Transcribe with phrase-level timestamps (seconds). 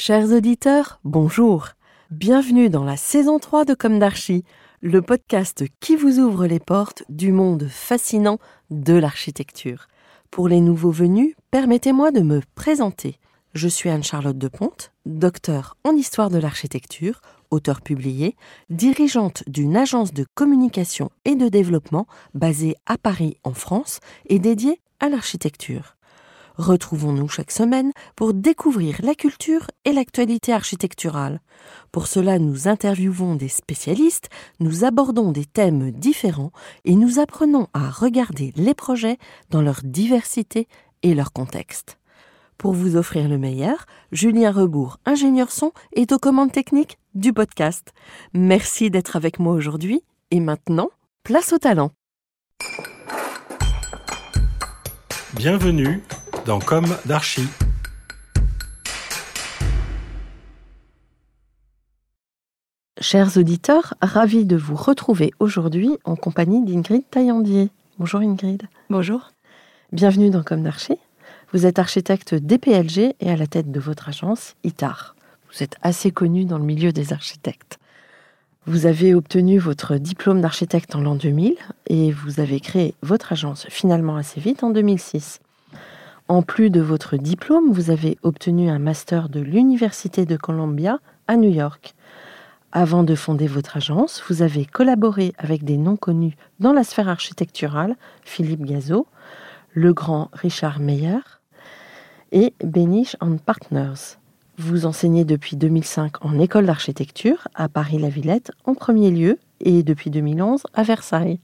[0.00, 1.70] Chers auditeurs, bonjour.
[2.12, 4.44] Bienvenue dans la saison 3 de Comme d'Archie,
[4.80, 8.38] le podcast qui vous ouvre les portes du monde fascinant
[8.70, 9.88] de l'architecture.
[10.30, 13.18] Pour les nouveaux venus, permettez-moi de me présenter.
[13.54, 18.36] Je suis Anne-Charlotte Deponte, docteur en histoire de l'architecture, auteur publié,
[18.70, 24.80] dirigeante d'une agence de communication et de développement basée à Paris en France et dédiée
[25.00, 25.97] à l'architecture.
[26.58, 31.40] Retrouvons-nous chaque semaine pour découvrir la culture et l'actualité architecturale.
[31.92, 36.50] Pour cela, nous interviewons des spécialistes, nous abordons des thèmes différents
[36.84, 39.18] et nous apprenons à regarder les projets
[39.50, 40.66] dans leur diversité
[41.04, 41.98] et leur contexte.
[42.58, 47.92] Pour vous offrir le meilleur, Julien Rebourg, ingénieur son, est aux commandes techniques du podcast.
[48.34, 50.90] Merci d'être avec moi aujourd'hui et maintenant,
[51.22, 51.92] place au talent.
[55.34, 56.02] Bienvenue
[56.48, 57.46] dans Comme d'Archie.
[62.98, 67.68] Chers auditeurs, ravis de vous retrouver aujourd'hui en compagnie d'Ingrid Taillandier.
[67.98, 68.62] Bonjour Ingrid.
[68.88, 69.30] Bonjour.
[69.92, 70.96] Bienvenue dans Comme d'Archie.
[71.52, 75.16] Vous êtes architecte DPLG et à la tête de votre agence ITAR.
[75.52, 77.78] Vous êtes assez connu dans le milieu des architectes.
[78.64, 81.56] Vous avez obtenu votre diplôme d'architecte en l'an 2000
[81.88, 85.40] et vous avez créé votre agence finalement assez vite en 2006.
[86.28, 91.36] En plus de votre diplôme, vous avez obtenu un master de l'Université de Columbia à
[91.36, 91.94] New York.
[92.70, 97.08] Avant de fonder votre agence, vous avez collaboré avec des noms connus dans la sphère
[97.08, 99.06] architecturale, Philippe Gazot,
[99.72, 101.20] le grand Richard Meyer
[102.32, 104.18] et Benish and Partners.
[104.58, 110.64] Vous enseignez depuis 2005 en école d'architecture à Paris-la-Villette en premier lieu et depuis 2011
[110.74, 111.40] à Versailles.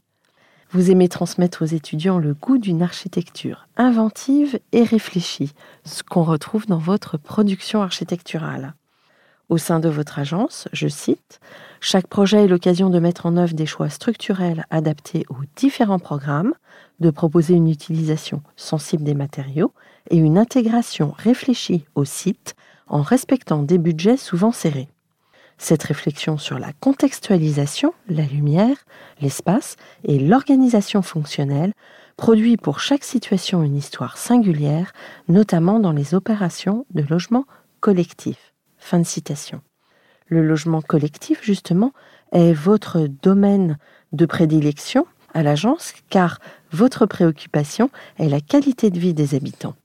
[0.75, 5.53] Vous aimez transmettre aux étudiants le goût d'une architecture inventive et réfléchie,
[5.85, 8.73] ce qu'on retrouve dans votre production architecturale.
[9.47, 11.39] Au sein de votre agence, je cite,
[11.79, 16.53] Chaque projet est l'occasion de mettre en œuvre des choix structurels adaptés aux différents programmes,
[16.99, 19.71] de proposer une utilisation sensible des matériaux
[20.09, 22.53] et une intégration réfléchie au site
[22.87, 24.89] en respectant des budgets souvent serrés.
[25.57, 28.77] Cette réflexion sur la contextualisation, la lumière,
[29.21, 31.73] l'espace et l'organisation fonctionnelle
[32.17, 34.91] produit pour chaque situation une histoire singulière,
[35.27, 37.45] notamment dans les opérations de logement
[37.79, 38.53] collectif.
[38.77, 39.61] Fin de citation.
[40.27, 41.91] Le logement collectif, justement,
[42.31, 43.77] est votre domaine
[44.11, 46.39] de prédilection à l'agence car
[46.71, 49.75] votre préoccupation est la qualité de vie des habitants.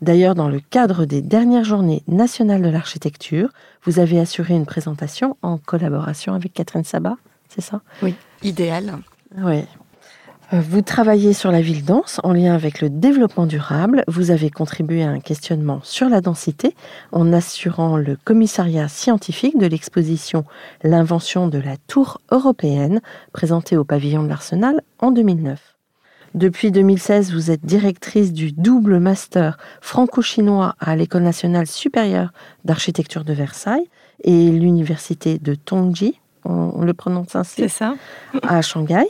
[0.00, 3.50] D'ailleurs, dans le cadre des dernières journées nationales de l'architecture,
[3.84, 7.16] vous avez assuré une présentation en collaboration avec Catherine Sabat,
[7.48, 7.80] c'est ça?
[8.02, 8.98] Oui, idéal.
[9.36, 9.64] Oui.
[10.52, 14.04] Euh, Vous travaillez sur la ville dense en lien avec le développement durable.
[14.08, 16.74] Vous avez contribué à un questionnement sur la densité
[17.12, 20.44] en assurant le commissariat scientifique de l'exposition
[20.82, 23.00] L'invention de la tour européenne
[23.32, 25.77] présentée au pavillon de l'Arsenal en 2009.
[26.34, 32.32] Depuis 2016, vous êtes directrice du double master franco-chinois à l'École nationale supérieure
[32.64, 33.88] d'architecture de Versailles
[34.24, 37.94] et l'université de Tongji, on, on le prononce ainsi, ça
[38.42, 39.06] à Shanghai.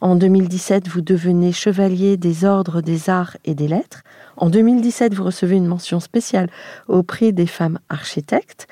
[0.00, 4.02] En 2017, vous devenez chevalier des ordres des arts et des lettres.
[4.36, 6.50] En 2017, vous recevez une mention spéciale
[6.88, 8.66] au prix des femmes architectes.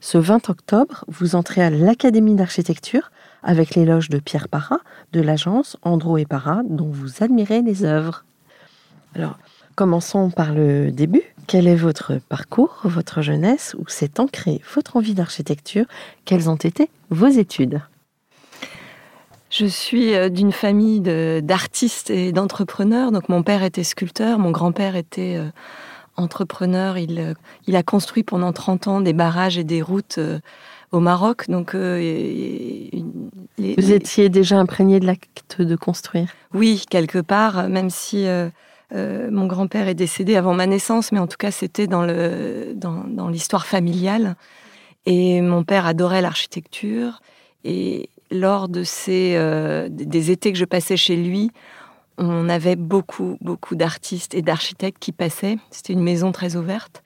[0.00, 3.10] Ce 20 octobre, vous entrez à l'Académie d'architecture
[3.42, 4.78] avec l'éloge de Pierre Parra
[5.12, 8.24] de l'agence Andro et Parra dont vous admirez les œuvres.
[9.14, 9.38] Alors,
[9.74, 11.22] commençons par le début.
[11.46, 15.86] Quel est votre parcours, votre jeunesse, où s'est ancrée votre envie d'architecture?
[16.24, 17.80] Quelles ont été vos études?
[19.50, 23.12] Je suis euh, d'une famille d'artistes et d'entrepreneurs.
[23.12, 25.48] Donc mon père était sculpteur, mon grand-père était euh,
[26.16, 26.98] entrepreneur.
[26.98, 27.34] Il, euh,
[27.66, 30.18] il a construit pendant 30 ans des barrages et des routes
[30.92, 31.48] au Maroc.
[31.48, 31.98] Donc euh,
[33.58, 38.48] les- Vous étiez déjà imprégné de l'acte de construire Oui, quelque part, même si euh,
[38.94, 42.72] euh, mon grand-père est décédé avant ma naissance, mais en tout cas, c'était dans le
[42.74, 44.36] dans, dans l'histoire familiale.
[45.06, 47.20] Et mon père adorait l'architecture.
[47.64, 49.38] Et lors de ces
[49.90, 51.50] des étés que je passais chez lui,
[52.18, 55.56] on avait beaucoup, beaucoup d'artistes et d'architectes qui passaient.
[55.70, 57.02] C'était une maison très ouverte.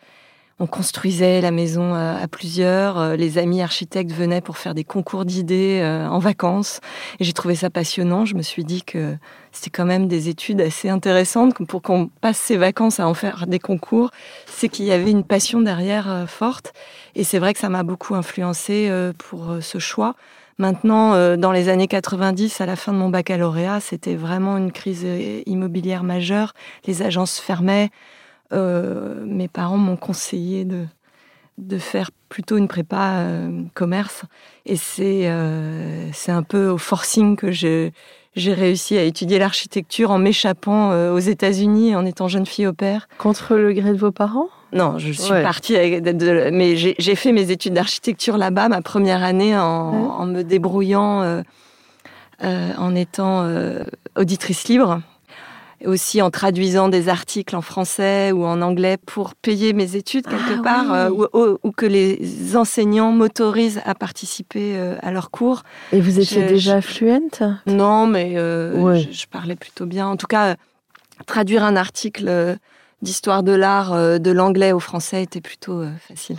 [0.59, 2.99] On construisait la maison à, plusieurs.
[2.99, 6.81] Euh, les amis architectes venaient pour faire des concours d'idées euh, en vacances.
[7.19, 8.25] Et j'ai trouvé ça passionnant.
[8.27, 9.17] Je me suis dit que
[9.51, 13.47] c'était quand même des études assez intéressantes pour qu'on passe ses vacances à en faire
[13.47, 14.11] des concours.
[14.47, 16.73] C'est qu'il y avait une passion derrière euh, forte.
[17.15, 20.15] Et c'est vrai que ça m'a beaucoup influencé pour ce choix.
[20.59, 25.07] Maintenant, dans les années 90, à la fin de mon baccalauréat, c'était vraiment une crise
[25.45, 26.55] immobilière majeure.
[26.87, 27.91] Les agences fermaient.
[28.53, 30.85] Euh, mes parents m'ont conseillé de,
[31.59, 34.23] de faire plutôt une prépa euh, commerce.
[34.67, 37.93] Et c'est euh, un peu au forcing que j'ai
[38.37, 43.09] réussi à étudier l'architecture en m'échappant aux États-Unis en étant jeune fille au père.
[43.19, 44.49] Contre le gré de vos parents?
[44.73, 46.03] Non, je suis partie, avec,
[46.53, 51.43] mais j'ai fait mes études d'architecture là-bas, ma première année, en, en me débrouillant,
[52.43, 53.47] en étant
[54.17, 55.03] auditrice libre
[55.87, 60.61] aussi en traduisant des articles en français ou en anglais pour payer mes études quelque
[60.61, 65.63] ah part, euh, ou, que les enseignants m'autorisent à participer euh, à leurs cours.
[65.93, 67.43] Et vous étiez déjà fluente?
[67.67, 70.07] Non, mais euh, je, parlais plutôt bien.
[70.09, 70.57] En tout cas,
[71.27, 72.57] traduire un article
[73.03, 76.39] d'histoire de l'art de l'anglais au français était plutôt facile.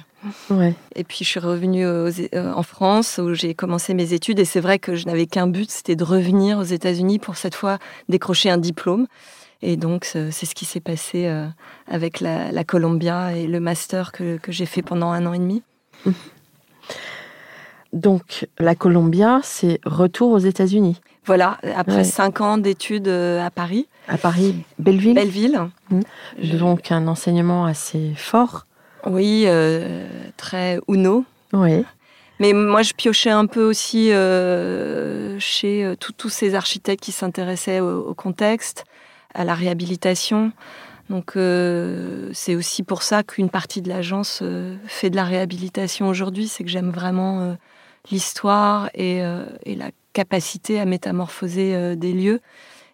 [0.50, 0.74] Ouais.
[0.96, 1.86] Et puis je suis revenue
[2.34, 5.70] en France où j'ai commencé mes études et c'est vrai que je n'avais qu'un but,
[5.70, 7.78] c'était de revenir aux États-Unis pour cette fois
[8.08, 9.08] décrocher un diplôme.
[9.66, 11.48] Et donc, c'est ce qui s'est passé euh,
[11.88, 15.64] avec la, Columbia et le master que, j'ai fait pendant un an et demi.
[17.94, 21.00] Donc, la Columbia, c'est retour aux États-Unis.
[21.26, 23.88] Voilà, après cinq ans d'études euh, à Paris.
[24.08, 25.14] À Paris, Belleville.
[25.14, 25.70] Belleville.
[25.90, 26.58] Mmh.
[26.58, 28.66] Donc, un enseignement assez fort.
[29.06, 31.26] Oui, euh, très uno.
[31.54, 31.86] Oui.
[32.40, 34.10] Mais moi, je piochais un peu aussi
[35.40, 38.86] chez tous ces architectes qui s'intéressaient au, contexte,
[39.34, 40.52] à la réhabilitation.
[41.10, 46.08] Donc euh, c'est aussi pour ça qu'une partie de l'agence euh, fait de la réhabilitation
[46.08, 47.54] aujourd'hui, c'est que j'aime vraiment euh,
[48.12, 49.20] l'histoire et,
[49.66, 52.42] et, la capacité à métamorphoser des lieux.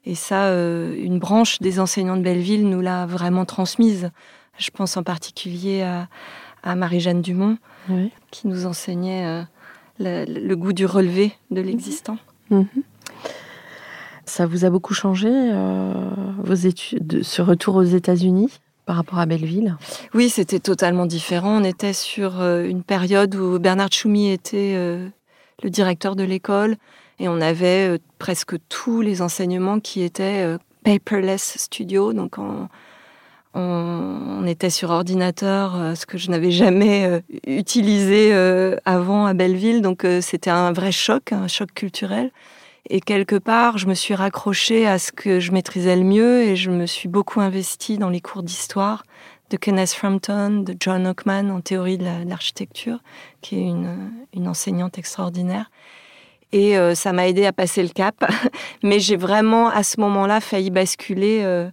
[0.05, 4.11] Et ça, une branche des enseignants de Belleville nous l'a vraiment transmise.
[4.57, 6.07] Je pense en particulier à,
[6.63, 7.57] à Marie-Jeanne Dumont,
[8.31, 9.45] qui nous enseignait
[9.99, 12.17] le, goût du relevé de l'existant.
[12.49, 12.67] Mhm.
[14.25, 15.93] Ça vous a beaucoup changé, euh,
[16.37, 18.59] vos études, ce retour aux États-Unis?
[18.89, 19.77] Par rapport à Belleville
[20.15, 21.61] Oui, c'était totalement différent.
[21.61, 25.07] On était sur euh, une période où Bernard Choumi était euh,
[25.61, 26.75] le directeur de l'école
[27.19, 32.13] et on avait presque tous les enseignements qui étaient paperless studio.
[32.13, 32.67] Donc on,
[33.53, 38.33] on, était sur ordinateur, ce que je n'avais jamais utilisé
[38.85, 39.83] avant à Belleville.
[39.83, 42.31] Donc c'était un vrai choc, un choc culturel.
[42.91, 46.55] Et quelque part, je me suis raccrochée à ce que je maîtrisais le mieux et
[46.55, 49.03] je me suis beaucoup investie dans les cours d'histoire
[49.51, 52.99] de Kenneth Frampton, de John Ockman en théorie de l'architecture,
[53.41, 53.73] qui est
[54.33, 55.69] une, enseignante extraordinaire.
[56.51, 58.25] Et euh, ça m'a aidé à passer le cap.
[58.83, 61.69] Mais j'ai vraiment, à ce moment-là, failli basculer euh,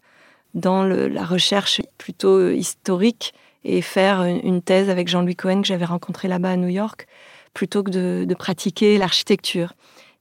[0.53, 3.33] dans la recherche plutôt euh, historique
[3.65, 7.07] et faire une, thèse avec Jean-Louis Cohen que j'avais rencontré là-bas à New York,
[7.55, 9.73] plutôt que de pratiquer l'architecture.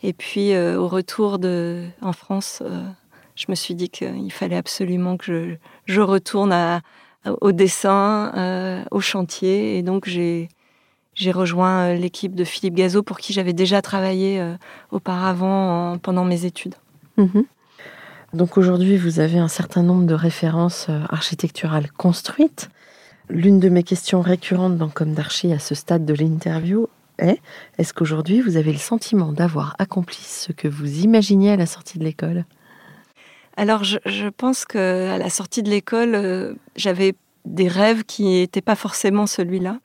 [0.03, 1.39] Et puis euh, au retour
[2.01, 2.83] en France, euh,
[3.35, 6.81] je me suis dit qu'il fallait absolument que je, retourne
[7.41, 9.77] au dessin, euh, au chantier.
[9.77, 10.49] Et donc j'ai
[11.31, 14.43] rejoint l'équipe de Philippe Gazot pour qui j'avais déjà travaillé
[14.91, 16.75] auparavant pendant mes études.
[17.17, 17.45] Mhm.
[18.33, 22.69] Donc aujourd'hui, vous avez un certain nombre de références architecturales construites.
[23.29, 26.87] L'une de mes questions récurrentes dans Comme d'Archi à ce stade de l'interview
[27.19, 27.39] est
[27.77, 31.99] est-ce qu'aujourd'hui vous avez le sentiment d'avoir accompli ce que vous imaginiez à la sortie
[31.99, 32.45] de l'école?
[33.57, 38.61] Alors je, pense que à la sortie de l'école, euh, j'avais des rêves qui n'étaient
[38.61, 39.79] pas forcément celui-là.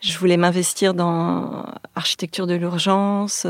[0.00, 3.46] Je voulais m'investir dans architecture de l'urgence.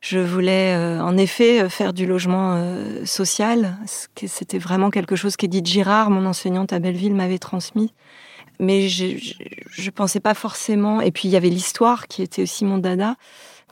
[0.00, 3.78] Je voulais euh, en effet faire du logement euh, social.
[3.86, 7.94] C'était vraiment quelque chose qu'Edith Girard, mon enseignante à Belleville, m'avait transmis
[8.58, 9.16] mais je,
[9.70, 11.00] je, pensais pas forcément.
[11.00, 13.16] Et puis il y avait l'histoire qui était aussi mon dada.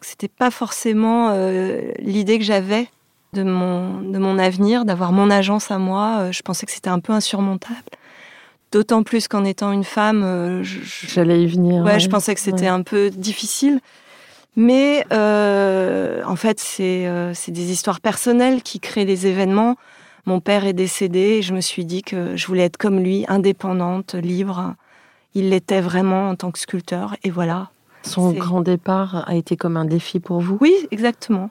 [0.00, 2.88] C'était pas forcément euh, l'idée que j'avais
[3.32, 6.18] de mon de mon avenir, d'avoir mon agence à moi.
[6.18, 7.78] Euh, je pensais que c'était un peu insurmontable.
[8.72, 11.84] D'autant plus qu'en étant une femme, euh, j'allais y venir.
[11.84, 13.80] Ouais, je pensais que c'était un peu difficile.
[14.56, 19.76] Mais en fait, c'est c'est des histoires personnelles qui créent des événements.
[20.26, 23.24] Mon père est décédé et je me suis dit que je voulais être comme lui,
[23.28, 24.74] indépendante, libre.
[25.34, 27.70] Il l'était vraiment en tant que sculpteur et voilà.
[28.02, 30.58] Son grand départ a été comme un défi pour vous?
[30.60, 31.50] Oui, exactement.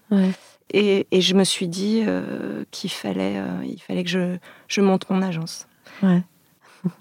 [0.73, 4.37] Et, et je me suis dit euh, qu'il fallait, euh, il fallait que je,
[4.67, 5.67] je monte mon agence.
[6.01, 6.23] Ouais.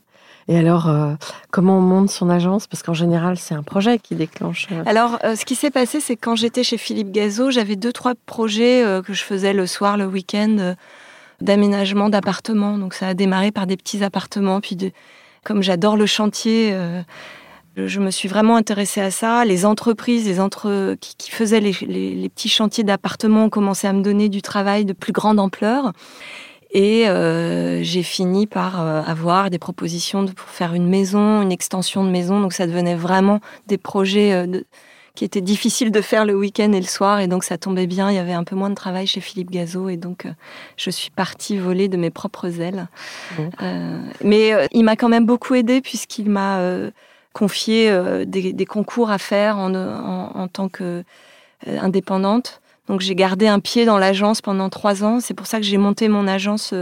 [0.49, 1.15] Et alors, euh,
[1.53, 2.67] comment on monte son agence?
[2.67, 4.67] Parce qu'en général, c'est un projet qui déclenche.
[4.87, 7.93] Alors, euh, ce qui s'est passé, c'est que quand j'étais chez Philippe Gazo, j'avais deux,
[7.93, 10.75] trois projets euh, que je faisais le soir, le week-end,
[11.41, 12.79] d'aménagement d'appartements.
[12.79, 14.61] Donc, ça a démarré par des petits appartements.
[14.61, 14.77] Puis,
[15.45, 17.03] comme j'adore le chantier, euh,
[17.77, 19.45] je- me suis vraiment intéressée à ça.
[19.45, 20.97] Les entreprises, les entre...
[21.01, 25.13] qui, faisaient les, petits chantiers d'appartements ont commencé à me donner du travail de plus
[25.13, 25.93] grande ampleur.
[26.73, 32.05] Et euh, j'ai fini par euh, avoir des propositions pour faire une maison, une extension
[32.05, 32.41] de maison.
[32.41, 34.47] Donc ça devenait vraiment des projets
[35.15, 37.21] qui étaient difficiles de faire le week-end et le soir.
[37.21, 39.51] Et donc ça tombait bien, il y avait un peu moins de travail chez Philippe
[39.51, 39.89] Gazo.
[39.89, 40.33] Et donc euh,
[40.77, 42.89] je suis partie voler de mes propres ailes.
[43.63, 46.91] Euh, mais euh, il m'a quand même beaucoup aidé puisqu'il m'a euh,
[47.33, 50.69] confié euh, des, des concours à faire en, en, en tant
[51.67, 52.61] qu'indépendante.
[52.89, 55.21] Donc j'ai gardé un pied dans l'agence pendant trois ans.
[55.21, 56.75] C'est pour ça que j'ai monté mon agence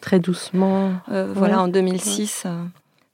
[0.00, 0.92] Très doucement.
[1.08, 2.62] voilà, en 2006, euh,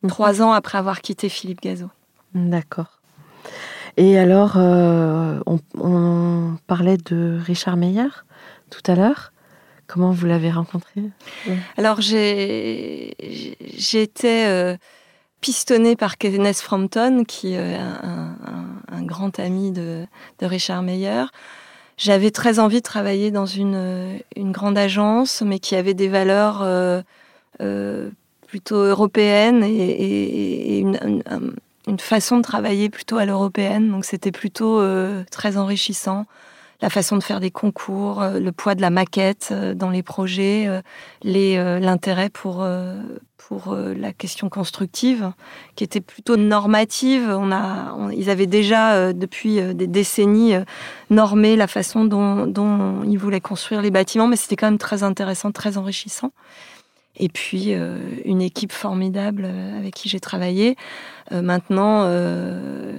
[0.03, 0.11] Mhm.
[0.11, 1.87] trois ans après avoir quitté Philippe Gazo.
[2.35, 3.01] D'accord.
[3.97, 8.09] Et alors, euh, on, parlait de Richard Meyer
[8.71, 9.33] tout à l'heure.
[9.87, 11.03] Comment vous l'avez rencontré?
[11.77, 13.15] Alors j'ai
[13.93, 14.77] été euh,
[15.41, 20.07] pistonnée par Kenneth Frampton, qui est un, grand ami de,
[20.41, 21.25] Richard Meyer.
[21.97, 26.09] J'avais très envie de travailler dans une, euh, une grande agence, mais qui avait des
[26.09, 27.03] valeurs euh,
[27.61, 28.11] euh,
[28.49, 31.53] plutôt européennes et, une, une- un-
[31.87, 33.91] une façon de travailler plutôt à l'européenne.
[33.91, 36.27] Donc c'était plutôt euh, très enrichissant.
[36.81, 40.03] La façon de faire des concours, euh, le poids de la maquette euh, dans les
[40.03, 40.83] projets,
[41.23, 42.67] l'intérêt pour,
[43.37, 45.33] pour la question constructive,
[45.77, 47.29] qui était plutôt normative.
[47.29, 50.55] On a, ils avaient déjà, depuis des décennies,
[51.11, 55.03] normé la façon dont, dont ils voulaient construire les bâtiments, mais c'était quand même très
[55.03, 56.33] intéressant, très enrichissant.
[57.17, 60.77] Et puis, euh, une équipe formidable euh, avec qui j'ai travaillé.
[61.33, 62.05] Euh, maintenant,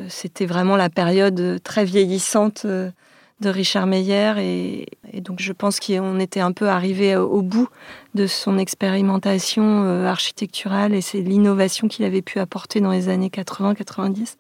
[0.10, 4.86] c'était vraiment la période très vieillissante de Richard Meyer et,
[5.22, 7.68] donc je pense qu'on était un peu arrivé au bout
[8.14, 14.36] de son expérimentation architecturale et c'est l'innovation qu'il avait pu apporter dans les années 80-90.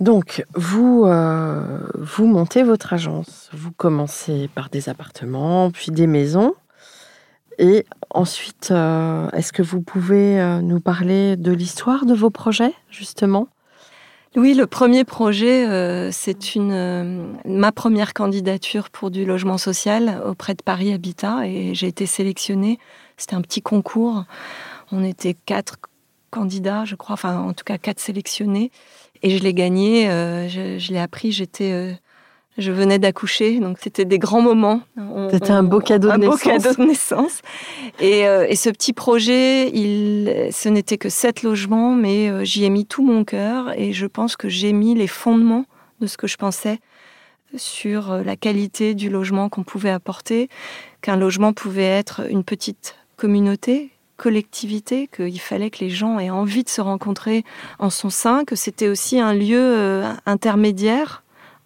[0.00, 3.50] Donc, vous, vous montez votre agence.
[3.52, 6.54] Vous commencez par des appartements, puis des maisons.
[7.58, 12.74] Et ensuite, euh, est-ce que vous pouvez euh, nous parler de l'histoire de vos projets,
[12.90, 13.48] justement?
[14.34, 16.38] Oui, le premier projet, euh, c'est
[17.44, 22.78] ma première candidature pour du logement social auprès de Paris Habitat et j'ai été sélectionnée.
[23.18, 24.24] C'était un petit concours.
[24.90, 25.76] On était quatre
[26.30, 28.70] candidats, je crois, enfin en tout cas quatre sélectionnés
[29.22, 30.06] et je l'ai gagné.
[30.48, 31.30] je je l'ai appris.
[31.30, 31.98] J'étais
[32.58, 34.82] je venais d'accoucher, donc c'était des grands moments.
[35.30, 36.42] C'était un beau cadeau de un beau naissance.
[36.42, 37.40] cadeau de naissance.
[37.98, 42.64] Et, euh, et ce petit projet, il, ce n'était que sept logements, mais euh, j'y
[42.64, 45.64] ai mis tout mon cœur et je pense que j'ai mis les fondements
[46.00, 46.78] de ce que je pensais
[47.56, 50.48] sur euh, la qualité du logement qu'on pouvait apporter,
[51.00, 56.64] qu'un logement pouvait être une petite communauté, collectivité, qu'il fallait que les gens aient envie
[56.64, 57.44] de se rencontrer
[57.78, 61.21] en son sein, que c'était aussi un lieu euh, intermédiaire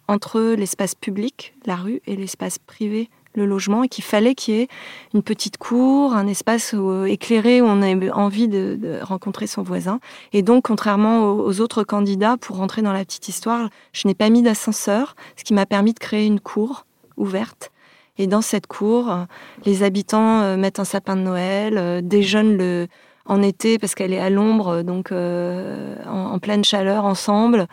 [0.07, 4.61] entre l'espace public, la rue, et l'espace privé, le logement, et qu'il fallait qu'il y
[4.61, 4.67] ait
[5.13, 9.99] une petite cour, un espace où- éclairé où on ait envie de, rencontrer son voisin.
[10.33, 14.29] Et donc, contrairement aux, autres candidats, pour rentrer dans la petite histoire, je n'ai pas
[14.29, 16.85] mis d'ascenseur, ce qui m'a permis de créer une cour
[17.15, 17.71] ouverte.
[18.17, 19.25] Et dans cette cour, euh,
[19.65, 22.87] les habitants euh, mettent un sapin de Noël, euh, déjeunent le,
[23.27, 27.67] en été parce qu'elle est à l'ombre, donc euh, en, pleine chaleur ensemble.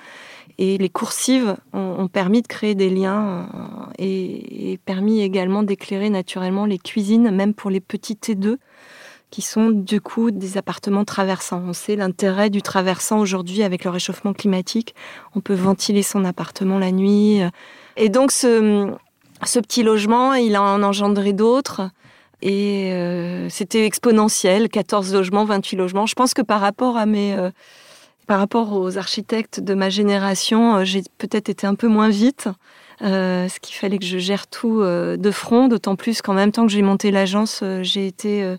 [0.59, 6.65] Et les coursives ont, permis de créer des liens euh, et, permis également d'éclairer naturellement
[6.65, 8.59] les cuisines, même pour les petits T2,
[9.31, 11.63] qui sont du coup des appartements traversants.
[11.67, 14.95] On sait l'intérêt du traversant aujourd'hui avec le réchauffement climatique.
[15.35, 17.41] On peut ventiler son appartement la nuit.
[17.97, 18.95] Et donc ce,
[19.41, 21.91] petit logement, il en engendré d'autres.
[22.45, 26.05] Et euh, c'était exponentiel, 14 logements, 28 logements.
[26.05, 27.35] Je pense que par rapport à mes...
[27.35, 27.51] euh,
[28.27, 32.49] par rapport aux architectes de ma génération, euh, j'ai peut-être été un peu moins vite,
[33.01, 36.73] ce qu'il fallait que je gère tout de front, d'autant plus qu'en même temps que
[36.73, 38.57] j'ai monté l'agence, j'ai été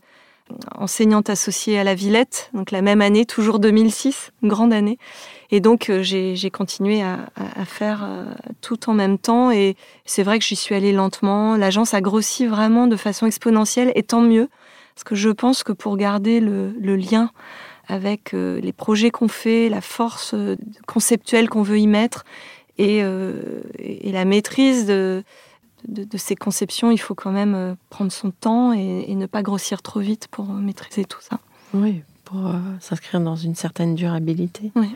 [0.75, 4.97] enseignante associée à la Villette, donc la même année, toujours 2006, une grande année.
[5.51, 8.25] Et donc euh, j'ai continué à, à- faire euh,
[8.61, 9.51] tout en même temps.
[9.51, 9.75] Et
[10.05, 11.55] c'est vrai que j'y suis allée lentement.
[11.55, 14.49] L'agence a grossi vraiment de façon exponentielle, et tant mieux,
[14.95, 17.31] parce que je pense que pour garder le, le lien
[17.87, 20.33] avec euh, les projets qu'on fait, la force
[20.87, 22.23] conceptuelle qu'on veut y mettre
[22.77, 25.23] et, euh, et la maîtrise de,
[25.87, 29.81] de, ces conceptions, il faut quand même euh, prendre son temps et, ne pas grossir
[29.81, 31.39] trop vite pour maîtriser tout ça.
[31.73, 34.71] Oui, pour s'inscrire dans une certaine durabilité.
[34.75, 34.89] Oui.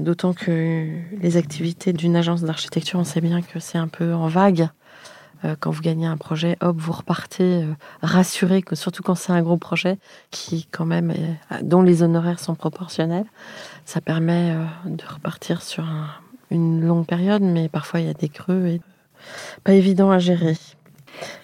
[0.00, 0.88] D'autant que
[1.20, 4.68] les activités d'une agence d'architecture, on sait bien que c'est un peu en vague.
[5.44, 9.32] Euh, quand vous gagnez un projet, hop, vous repartez euh, rassuré, que surtout quand c'est
[9.32, 9.98] un gros projet
[10.30, 11.12] qui, quand même,
[11.62, 13.26] dont les honoraires sont proportionnels.
[13.84, 15.84] Ça permet euh, de repartir sur
[16.50, 18.80] une longue période, mais parfois il y a des creux et
[19.64, 20.56] pas évident à gérer.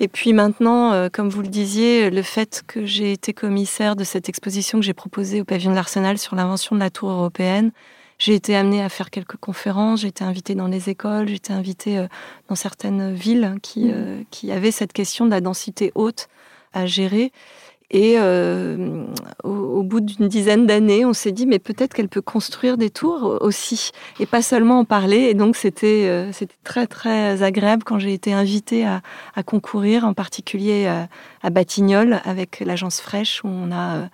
[0.01, 4.29] Et puis maintenant, comme vous le disiez, le fait que j'ai été commissaire de cette
[4.29, 7.73] exposition que j'ai proposée au pavillon de l'Arsenal sur l'invention de la tour européenne,
[8.25, 11.53] j'ai été amenée à faire quelques conférences, j'ai été invitée dans les écoles, j'ai été
[11.53, 12.07] invitée euh,
[12.49, 13.93] dans certaines villes qui, mmh.
[13.93, 16.29] euh, qui avaient cette question de la densité haute
[16.73, 17.33] à gérer.
[17.93, 19.05] Et euh,
[19.45, 23.39] au, bout d'une dizaine d'années, on s'est dit, mais peut-être qu'elle peut construire des tours
[23.43, 25.19] aussi, et pas seulement en parler.
[25.19, 29.03] Et donc, c'était c'était très, très agréable quand j'ai été invitée à,
[29.45, 31.09] concourir, en particulier à,
[31.43, 34.09] à Batignolles, avec l'agence Fraîche, où on a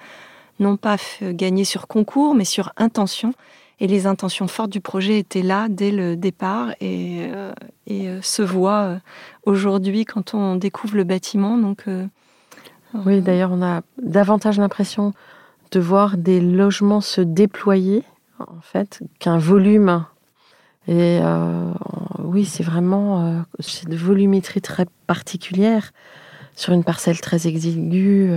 [0.58, 3.32] non pas gagné sur concours, mais sur intention.
[3.80, 7.52] Et les intentions fortes du projet étaient là dès le départ et, euh,
[7.86, 8.98] et euh, se voient euh,
[9.44, 11.56] aujourd'hui quand on découvre le bâtiment.
[11.56, 11.84] Donc,
[12.94, 15.12] oui, d'ailleurs, on a davantage l'impression
[15.70, 18.04] de voir des logements se déployer,
[18.38, 20.04] en fait, qu'un volume.
[20.86, 21.20] Et
[22.18, 25.92] oui, c'est vraiment c'est de volumétrie très particulière
[26.56, 28.34] sur une parcelle très exiguë.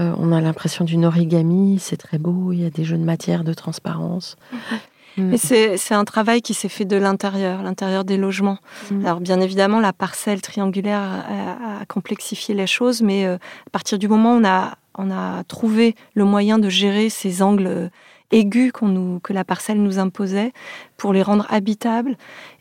[0.00, 3.04] Euh, on a l'impression d'une origami, c'est très beau, il y a des jeux de
[3.04, 4.36] matière, de transparence.
[5.16, 8.58] Mais c'est un travail qui s'est fait de l'intérieur, l'intérieur des logements.
[8.90, 9.06] Mm.
[9.06, 14.08] Alors bien évidemment, la parcelle triangulaire a, complexifié les choses, mais euh, à partir du
[14.08, 17.88] moment où on a, on a trouvé le moyen de gérer ces angles euh,
[18.32, 20.52] aigus nous, que la parcelle nous imposait
[20.96, 22.16] pour les rendre habitables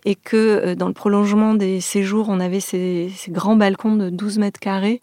[0.05, 4.37] et que dans le prolongement des séjours, on avait ces, ces grands balcons de 12
[4.37, 5.01] mètres carrés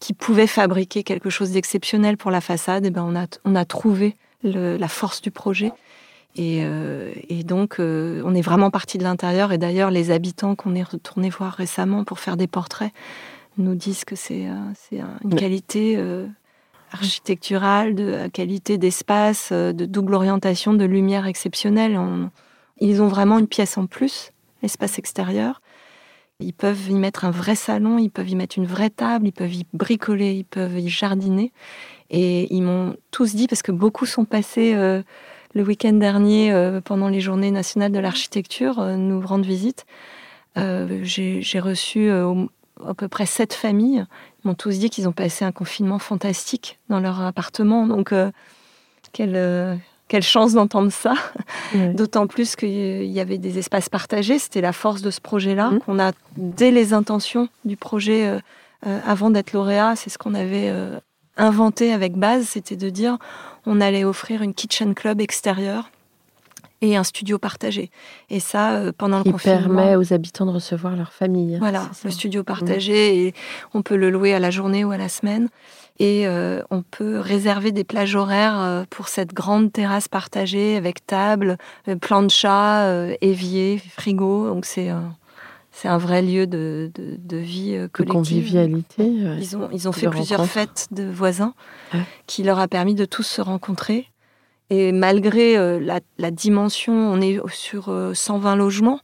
[0.00, 3.54] qui pouvait fabriquer quelque chose d'exceptionnel pour la façade, et eh ben on a, on
[3.54, 5.72] a trouvé la force du projet.
[6.36, 7.12] Et, euh,
[7.44, 9.52] donc, euh, on est vraiment parti de l'intérieur.
[9.52, 12.92] Et d'ailleurs, les habitants qu'on est retourné voir récemment pour faire des portraits
[13.56, 16.02] nous disent que c'est euh, une qualité
[16.90, 21.98] architecturale, de qualité d'espace, de double orientation, de lumière exceptionnelle.
[22.80, 24.30] ils ont vraiment une pièce en plus,
[24.62, 25.60] l'espace extérieur.
[26.40, 29.32] Ils peuvent y mettre un vrai salon, ils peuvent y mettre une vraie table, ils
[29.32, 31.52] peuvent y bricoler, ils peuvent y jardiner.
[32.10, 34.74] Et ils m'ont tous dit, parce que beaucoup sont passés
[35.54, 39.86] le week-end dernier euh, pendant les journées nationales de l'architecture, euh, nous rendre visite.
[40.56, 44.04] J'ai reçu à peu près sept familles.
[44.44, 47.88] Ils m'ont tous dit qu'ils ont passé un confinement fantastique dans leur appartement.
[47.88, 48.14] Donc,
[49.12, 51.14] quelle quelle chance d'entendre ça.
[51.94, 54.38] D'autant plus qu'il y avait des espaces partagés.
[54.38, 55.78] C'était la force de ce projet-là, mmh.
[55.80, 58.38] qu'on a dès les intentions du projet euh,
[58.86, 59.96] euh, avant d'être lauréat.
[59.96, 60.98] C'est ce qu'on avait euh,
[61.36, 63.18] inventé avec base, c'était de dire
[63.66, 65.90] on allait offrir une kitchen club extérieure
[66.80, 67.90] et un studio partagé.
[68.28, 69.58] Et ça, pendant le confinement.
[69.58, 71.56] Qui permet aux habitants de recevoir leur famille.
[71.58, 73.34] Voilà, le studio partagé, et
[73.72, 75.48] on peut le louer à la journée ou à la semaine.
[76.00, 81.06] Et euh, on peut réserver des plages horaires euh, pour cette grande terrasse partagée avec
[81.06, 81.56] table,
[81.88, 82.88] euh, plancha,
[83.20, 84.48] évier, frigo.
[84.48, 84.90] Donc c'est
[85.76, 88.06] c'est un vrai lieu de, de, vie collective.
[88.06, 89.04] De convivialité.
[89.04, 91.52] Ils ont, ils ont fait plusieurs fêtes de voisins
[92.26, 94.06] qui leur a permis de tous se rencontrer.
[94.70, 99.00] Et malgré la, la, dimension, on est sur 120 logements,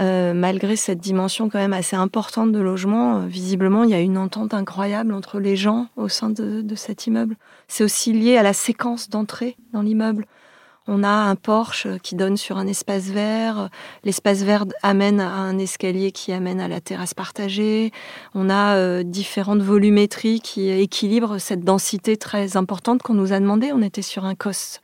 [0.00, 4.00] euh, malgré cette dimension quand même assez importante de logement, euh, visiblement, il y a
[4.00, 7.36] une entente incroyable entre les gens au sein de, cet immeuble.
[7.68, 10.26] C'est aussi lié à la séquence d'entrée dans l'immeuble.
[10.86, 13.70] On a un porche qui donne sur un espace vert.
[14.04, 17.90] L'espace vert amène à un escalier qui amène à la terrasse partagée.
[18.34, 23.72] On a euh, différentes volumétries qui équilibrent cette densité très importante qu'on nous a demandé.
[23.72, 24.80] On était sur un COS,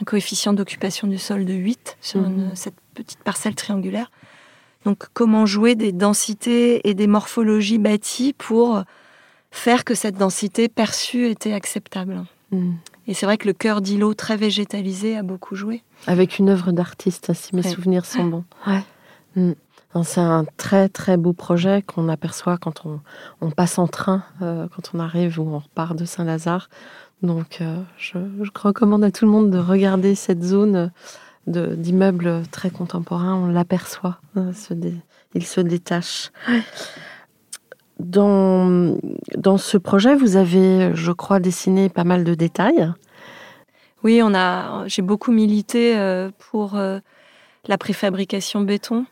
[0.00, 2.50] un coefficient d'occupation du sol de 8 sur mmh.
[2.54, 4.10] cette petite parcelle triangulaire.
[4.84, 8.82] Donc comment jouer des densités et des morphologies bâties pour
[9.52, 12.24] faire que cette densité perçue était acceptable?
[12.50, 12.72] Hmm.
[13.06, 15.82] Et c'est vrai que le cœur d'îlot très végétalisé a beaucoup joué.
[16.06, 18.44] Avec une œuvre d'artiste, si mes souvenirs sont bons.
[19.36, 19.52] Hmm.
[20.02, 22.82] C'est un très très beau projet qu'on aperçoit quand
[23.40, 26.68] on, passe en train, euh, quand on arrive ou on repart de Saint-Lazare.
[27.22, 30.90] Donc euh, je, je, recommande à tout le monde de regarder cette zone
[31.46, 34.18] d'immeubles très contemporains, on l'aperçoit.
[34.34, 34.50] Hein,
[35.34, 36.32] il se détache.
[38.00, 38.96] Dans,
[39.36, 42.92] dans ce projet, vous avez, je crois, dessiné pas mal de détails.
[44.02, 46.98] Oui, on a, j'ai beaucoup milité euh, pour euh,
[47.66, 49.06] la préfabrication béton.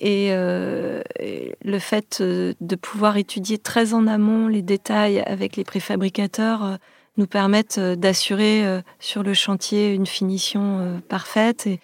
[0.00, 6.78] Et, le fait de pouvoir étudier très en amont les détails avec les préfabricateurs
[7.18, 11.66] nous permettent d'assurer sur le chantier une finition parfaite.
[11.66, 11.80] Et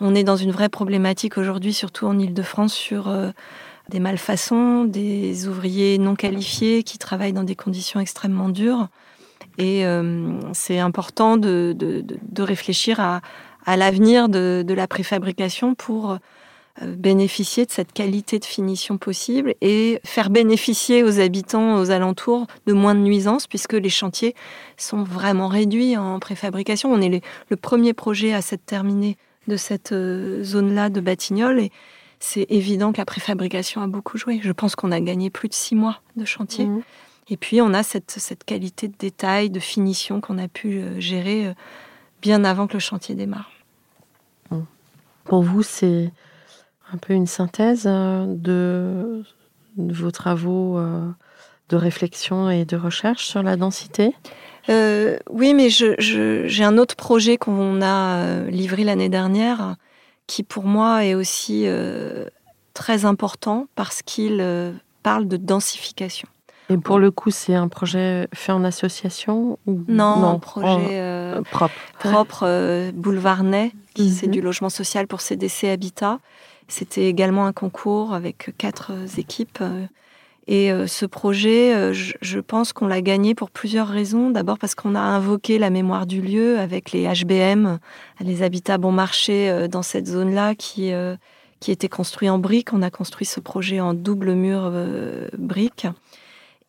[0.00, 3.12] on est dans une vraie problématique aujourd'hui, surtout en Ile-de-France, sur
[3.88, 8.88] des malfaçons, des ouvriers non qualifiés qui travaillent dans des conditions extrêmement dures.
[9.58, 11.76] Et euh, c'est important de,
[12.38, 13.20] réfléchir à,
[13.76, 16.16] l'avenir de, la préfabrication pour euh,
[16.96, 22.72] bénéficier de cette qualité de finition possible et faire bénéficier aux habitants aux alentours de
[22.72, 24.34] moins de nuisances puisque les chantiers
[24.78, 26.90] sont vraiment réduits en préfabrication.
[26.90, 29.18] On est le premier projet à s'être terminé
[29.48, 31.68] de cette euh, zone-là de Batignolles
[32.22, 34.38] c'est évident que la préfabrication a beaucoup joué.
[34.42, 36.66] Je pense qu'on a gagné plus de six mois de chantier.
[36.66, 36.82] Mmh.
[37.28, 41.00] Et puis, on a cette, cette, qualité de détail, de finition qu'on a pu euh,
[41.00, 41.52] gérer euh,
[42.20, 43.50] bien avant que le chantier démarre.
[45.24, 46.12] Pour vous, c'est
[46.92, 49.24] un peu une synthèse euh, de,
[49.76, 50.80] vos travaux
[51.68, 54.14] de réflexion et de recherche sur la densité?
[54.68, 59.76] Oui, mais j'ai un autre projet qu'on a livré l'année dernière
[60.32, 62.24] qui pour moi est aussi euh,
[62.72, 66.26] très important parce qu'il euh, parle de densification.
[66.70, 71.42] Et pour le coup, c'est un projet fait en association ou Non, un projet euh,
[71.42, 71.74] propre.
[71.98, 74.32] Propre, Boulevard Ney, qui c'est mhm.
[74.32, 76.18] du logement social pour CDC Habitat.
[76.66, 79.62] C'était également un concours avec quatre équipes.
[80.48, 84.30] Et ce projet, je pense qu'on l'a gagné pour plusieurs raisons.
[84.30, 87.78] D'abord parce qu'on a invoqué la mémoire du lieu avec les HBM,
[88.20, 90.92] les habitats bon marché dans cette zone-là qui,
[91.60, 92.72] qui était construit en briques.
[92.72, 94.72] On a construit ce projet en double mur
[95.38, 95.86] briques.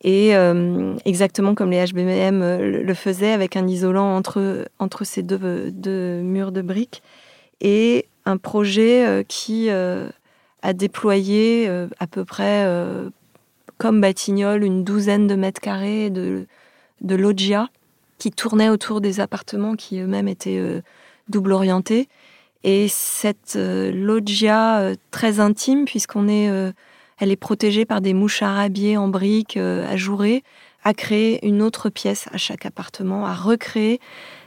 [0.04, 0.34] Et
[1.04, 6.52] exactement comme les HBM le faisaient, avec un isolant entre, entre ces deux, deux murs
[6.52, 7.02] de briques.
[7.60, 12.64] Et un projet qui a déployé à peu près
[13.84, 16.46] comme Batignolles, une douzaine de mètres carrés de,
[17.02, 17.68] loggia
[18.16, 20.80] qui tournaient autour des appartements qui eux-mêmes étaient euh,
[21.28, 22.08] double orientés.
[22.62, 26.46] Et cette euh, loggia euh, très intime, puisqu'on est,
[27.18, 30.44] elle est protégée par des mouches arabiées en briques ajourées,
[30.82, 34.00] a créé une autre pièce à chaque appartement, a recréé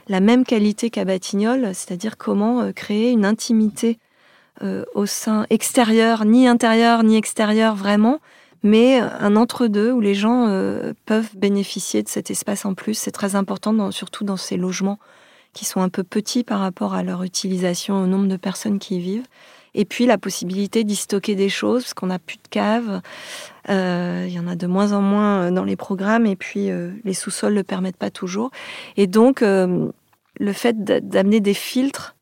[0.08, 4.00] la même qualité qu'à Batignolles, c'est-à-dire comment créer une intimité
[4.96, 8.18] au sein extérieur, ni intérieur ni extérieur vraiment,
[8.62, 12.94] mais un entre-deux où les gens euh, peuvent bénéficier de cet espace en plus.
[12.94, 14.98] C'est très important, surtout dans ces logements
[15.52, 18.96] qui sont un peu petits par rapport à leur utilisation, au nombre de personnes qui
[18.96, 19.26] y vivent.
[19.74, 23.00] Et puis la possibilité d'y stocker des choses, parce qu'on n'a plus de caves.
[23.68, 26.70] Euh, il y en a de moins en moins euh, dans les programmes, et puis
[27.04, 28.50] les sous-sols ne le permettent pas toujours.
[28.96, 32.16] Et donc, le fait d'amener des filtres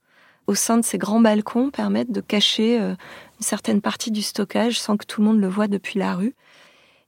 [0.47, 2.97] au sein de ces grands balcons permettent de cacher une
[3.41, 6.35] certaine partie du stockage sans que tout le monde le voit depuis la rue.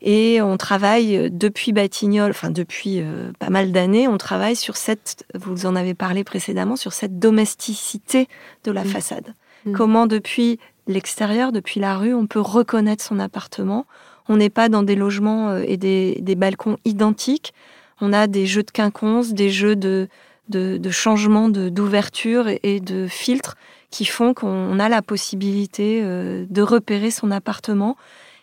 [0.01, 4.77] Et on travaille euh, depuis Batignolles, enfin depuis euh, pas mal d'années, on travaille sur
[4.77, 8.29] cette, vous en avez parlé précédemment, sur cette domesticité
[8.65, 8.89] de la mmh.
[8.89, 9.35] façade.
[9.65, 9.73] Mmh.
[9.73, 13.87] Comment depuis l'extérieur, depuis la rue, on peut reconnaître son appartement.
[14.29, 17.53] On n'est pas dans des logements euh, et des, des, balcons identiques.
[18.01, 20.09] On a des jeux de quinconces, des jeux de,
[20.49, 23.57] de, de changement d'ouverture et de filtres
[23.91, 27.97] qui font qu'on a la possibilité euh, de repérer son appartement.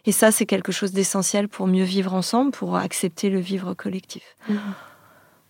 [0.05, 4.35] Et ça, c'est quelque chose d'essentiel pour mieux vivre ensemble, pour accepter le vivre collectif.
[4.49, 4.55] Mmh.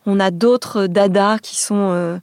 [0.06, 2.18] On a d'autres dadas qui sont euh,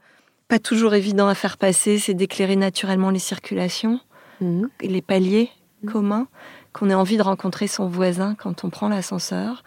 [0.49, 4.01] pas toujours évidents à faire passer, c'est d'éclairer naturellement les circulations,
[4.41, 4.65] mmh.
[4.83, 5.51] les paliers
[5.83, 5.91] mmh.
[5.91, 6.27] communs,
[6.73, 9.63] qu'on ait envie de rencontrer son voisin quand on prend l'ascenseur,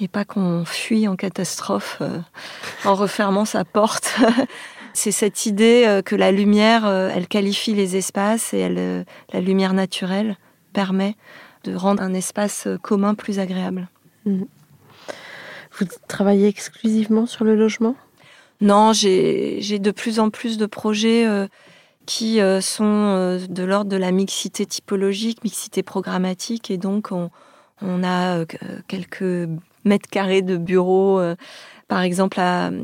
[0.00, 2.18] et pas qu'on fuit en catastrophe euh,
[2.84, 4.16] en refermant sa porte.
[4.92, 9.40] C'est cette idée euh, que la lumière, euh, elle qualifie les espaces et elle, la
[9.40, 10.36] lumière naturelle
[10.72, 11.16] permet
[11.64, 13.88] de rendre un espace commun plus agréable.
[14.24, 14.46] Mhm.
[15.78, 17.94] Vous travaillez exclusivement sur le logement?
[18.60, 21.26] Non, j'ai de plus en plus de projets
[22.04, 27.30] qui sont de l'ordre de la mixité typologique, mixité programmatique, et donc on,
[27.82, 28.44] on a
[28.88, 29.48] quelques
[29.84, 31.20] mètres carrés de bureaux
[31.90, 32.40] par exemple,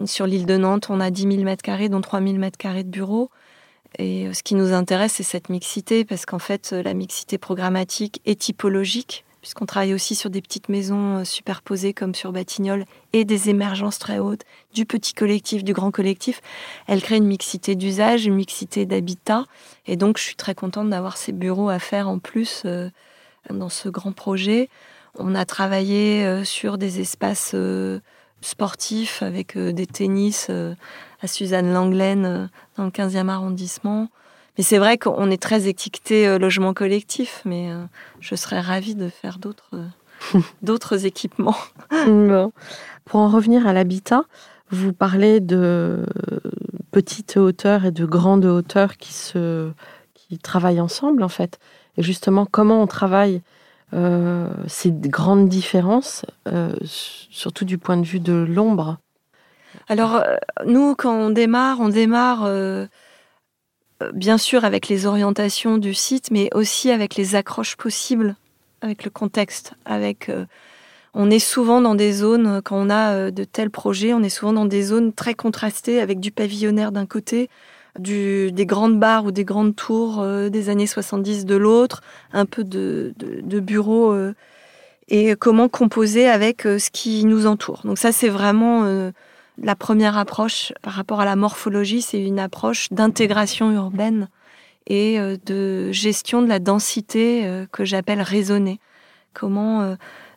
[0.06, 2.82] sur l'île de Nantes, on a 10 000 mètres carrés, dont 3 000 mètres carrés
[2.82, 3.30] de bureaux.
[4.00, 7.38] Et euh, ce qui nous intéresse, c'est cette mixité, parce qu'en fait, euh, la mixité
[7.38, 12.84] programmatique est typologique, puisqu'on travaille aussi sur des petites maisons euh, superposées comme sur Batignolles
[13.12, 14.42] et des émergences très hautes,
[14.74, 16.40] du petit collectif, du grand collectif.
[16.88, 19.44] Elle crée une mixité d'usage, une mixité d'habitat.
[19.86, 22.64] Et donc, je suis très contente d'avoir ces bureaux à faire en plus
[23.50, 24.68] dans ce grand projet.
[25.18, 27.54] On a travaillé sur des espaces
[28.40, 30.74] sportif avec euh, des tennis euh,
[31.20, 34.08] à Suzanne Langlaine euh, dans le 15e arrondissement.
[34.56, 37.68] Mais c'est vrai qu'on est très étiqueté logement collectif, mais
[38.20, 39.78] je serais ravie de faire d'autres
[40.62, 41.58] d'autres équipements.
[43.04, 44.22] Pour en revenir à l'habitat,
[44.70, 46.06] vous parlez de
[46.90, 49.70] petites hauteurs et de grandes hauteurs qui se
[50.14, 51.58] qui travaillent ensemble en fait.
[51.98, 53.42] Justement, comment on travaille
[53.94, 58.98] euh, ces grandes différences, euh, surtout du point de vue de l'ombre?
[59.88, 62.50] Alors, euh, nous, quand on démarre, on démarre
[64.12, 68.36] bien sûr avec les orientations du site, mais aussi avec les accroches possibles,
[68.82, 70.30] avec le contexte, avec
[71.14, 74.52] on est souvent dans des zones, quand on a de tels projets, on est souvent
[74.52, 77.48] dans des zones très contrastées avec du pavillonnaire d'un côté,
[77.98, 82.64] des grandes barres ou des grandes tours euh, des années 70 de l'autre, un peu
[82.64, 83.12] de,
[83.60, 84.34] bureaux euh,
[85.08, 87.82] et comment composer avec euh, ce qui nous entoure.
[87.84, 88.84] Donc ça, c'est vraiment
[89.62, 94.28] la première approche par rapport à la morphologie, c'est une approche d'intégration urbaine
[94.86, 98.78] et de gestion de la densité que j'appelle raisonnée.
[99.32, 99.96] Comment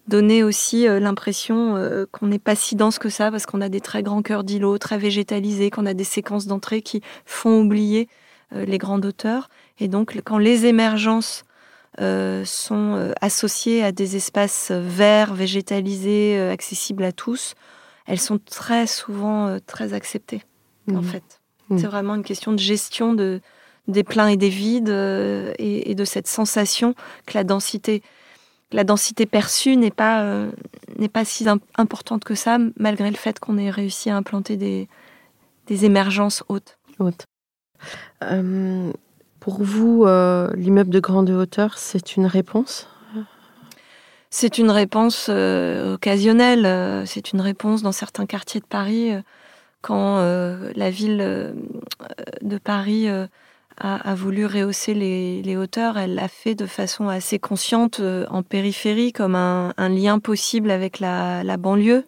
[0.10, 3.70] donner aussi euh, l'impression euh, qu'on n'est pas si dense que ça parce qu'on a
[3.70, 8.10] des très grands cœurs d'îlots, très végétalisés, qu'on a des séquences d'entrée qui font oublier
[8.54, 9.50] euh, les grandes hauteurs.
[9.80, 11.46] Et donc, quand les émergences
[12.46, 17.56] sont associées à des espaces verts, végétalisés, accessibles à tous,
[18.06, 20.42] elles sont très souvent très acceptées,
[20.90, 21.04] en mmh.
[21.04, 21.42] fait.
[21.68, 21.78] Mmh.
[21.78, 23.42] C'est vraiment une question de gestion de,
[23.90, 26.96] des pleins et des vides et, et, de cette sensation
[27.26, 28.02] que la densité
[28.72, 30.52] la densité perçue n'est pas, euh,
[30.98, 34.88] n'est pas si importante que ça, malgré le fait qu'on ait réussi à implanter des,
[35.68, 36.78] des émergences hautes.
[37.00, 37.26] hautes.
[38.24, 38.92] Euh,
[39.40, 42.88] pour vous, euh, l'immeuble de grande hauteur, c'est une réponse?
[44.32, 47.08] C'est une réponse occasionnelle.
[47.08, 49.12] C'est une réponse dans certains quartiers de Paris
[49.82, 51.56] quand la ville
[52.44, 53.08] de Paris
[53.80, 59.14] a, voulu rehausser les, hauteurs, elle l'a fait de façon assez consciente euh, en périphérie,
[59.14, 62.06] comme un, lien possible avec la, banlieue,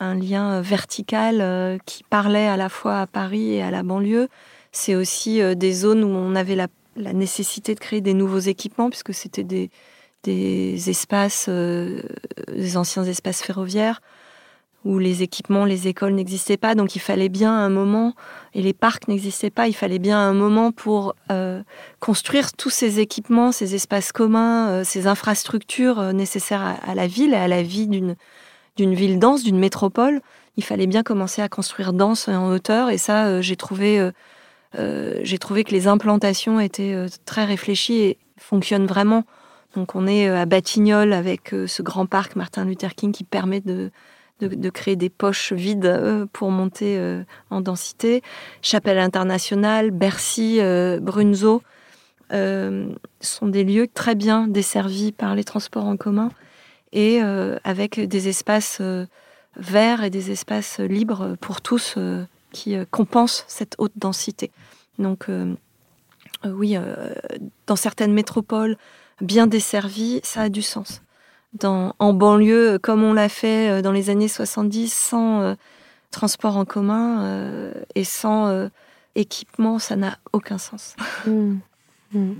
[0.00, 3.82] un lien euh, vertical euh, qui parlait à la fois à Paris et à la
[3.82, 4.28] banlieue.
[4.70, 6.68] C'est aussi des zones où on avait la,
[7.12, 14.00] nécessité de créer des nouveaux équipements, puisque c'était des, espaces, des anciens espaces ferroviaires
[14.84, 18.14] où les équipements, les écoles n'existaient pas, donc il fallait bien un moment,
[18.58, 21.62] et les parcs n'existaient pas, il fallait bien un moment pour euh,
[22.00, 27.34] construire tous ces équipements, ces espaces communs, euh, ces infrastructures euh, nécessaires à, la ville
[27.34, 28.16] et à la vie d'une
[28.76, 30.20] d'une ville dense, d'une métropole.
[30.56, 34.08] Il fallait bien commencer à construire dense et en hauteur, et ça, j'ai trouvé,
[34.76, 36.94] j'ai trouvé que les implantations étaient
[37.24, 39.24] très réfléchies et fonctionnent vraiment.
[39.74, 43.90] Donc on est à Batignolles avec ce grand parc Martin Luther King qui permet de
[44.40, 48.22] de, créer des poches vides euh, pour monter euh, en densité.
[48.62, 51.62] Chapelle internationale, Bercy, euh, Brunzo
[52.30, 56.30] sont des lieux très bien desservis par les transports en commun
[56.92, 57.20] et
[57.64, 58.82] avec des espaces
[59.56, 61.96] verts et des espaces libres pour tous
[62.52, 64.50] qui compensent cette haute densité.
[64.98, 65.28] Donc
[66.44, 66.76] oui,
[67.66, 68.76] dans certaines métropoles
[69.22, 71.00] bien desservies, ça a du sens
[71.64, 75.54] en banlieue, euh, comme on l'a fait euh, dans les années 70, sans euh,
[76.10, 78.70] transport en commun et sans
[79.14, 80.96] équipement, ça n'a aucun sens.
[81.26, 81.58] Mmh.
[82.14, 82.32] Mmh.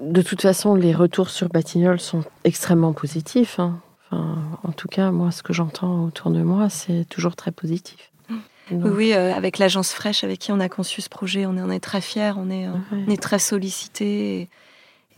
[0.00, 3.60] de toute façon, les retours sur Batignolles sont extrêmement positifs.
[3.60, 3.80] Hein.
[4.10, 8.10] en tout cas, moi, ce que j'entends autour de moi, c'est toujours très positif.
[8.70, 12.32] Oui, avec l'agence Fraîche avec qui on a conçu ce projet, on, est, très fiers,
[12.38, 14.48] on est, on est très sollicités.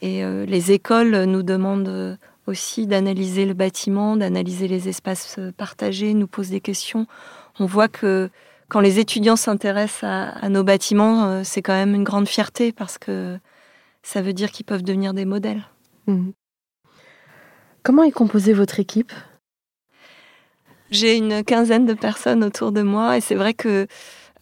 [0.03, 6.27] Et euh, les écoles nous demandent aussi d'analyser le bâtiment, d'analyser les espaces partagés, nous
[6.27, 7.07] posent des questions.
[7.59, 8.31] On voit que
[8.69, 12.99] quand les étudiants s'intéressent à, nos bâtiments, euh, c'est quand même une grande fierté parce
[12.99, 13.39] que
[14.03, 15.63] ça veut dire qu'ils peuvent devenir des modèles.
[16.07, 16.31] Mmh.
[17.83, 19.13] Comment est composée votre équipe?
[20.91, 23.87] J'ai une quinzaine de personnes autour de moi et c'est vrai que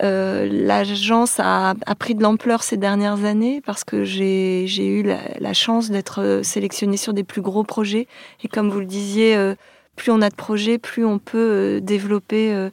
[0.02, 5.90] euh, l'agence a, pris de l'ampleur ces dernières années parce que j'ai eu la, chance
[5.90, 8.08] d'être euh, sélectionnée sur des plus gros projets.
[8.42, 9.54] Et comme vous le disiez, euh,
[9.94, 12.70] plus on a de projets, plus on peut développer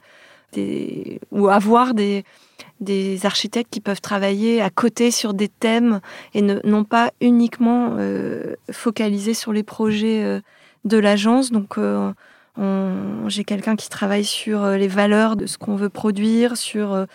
[1.30, 2.24] ou avoir des,
[3.22, 6.00] architectes qui peuvent travailler à côté sur des thèmes
[6.34, 7.96] et non pas uniquement
[8.72, 10.40] focaliser sur les projets
[10.84, 11.52] de l'agence.
[11.52, 11.78] Donc,
[13.32, 17.06] j'ai quelqu'un qui travaille sur euh, les valeurs de ce qu'on veut produire, sur euh,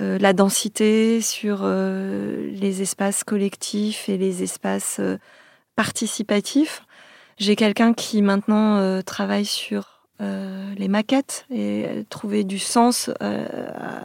[0.00, 5.00] euh, la densité, sur les espaces collectifs et les espaces
[5.74, 6.82] participatifs.
[7.38, 13.10] J'ai quelqu'un qui maintenant travaille sur les maquettes et trouver du sens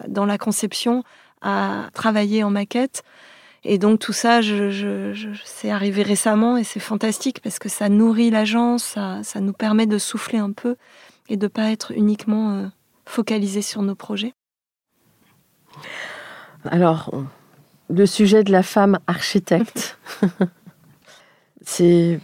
[0.07, 1.03] dans la conception
[1.41, 3.03] à travailler en maquette.
[3.63, 7.69] Et donc tout ça, je, je, je- c'est arrivé récemment et c'est fantastique parce que
[7.69, 10.75] ça nourrit l'agence, ça, ça nous permet de souffler un peu
[11.29, 12.67] et de pas être uniquement euh,
[13.05, 14.33] focalisé sur nos projets.
[16.65, 17.13] Alors,
[17.89, 19.97] le sujet de la femme architecte,
[21.65, 22.19] c'est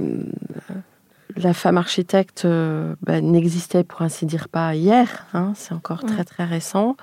[1.36, 6.23] la femme architecte euh, bah, n'existait pour ainsi dire pas hier, hein, c'est encore très
[6.23, 6.97] très récent.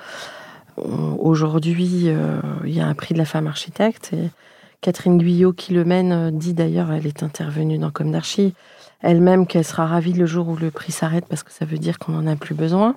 [0.77, 4.31] On- Aujourd'hui, euh, il y a un prix de la femme architecte et
[4.81, 8.55] Catherine Guyot qui le mène euh, dit d'ailleurs, elle est intervenue dans Comme d'Archi,
[9.01, 11.99] elle-même qu'elle sera ravie le jour où le prix s'arrête parce que ça veut dire
[11.99, 12.97] qu'on n'en a plus besoin.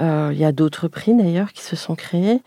[0.00, 2.40] Euh, il y a d'autres prix d'ailleurs qui se sont créés.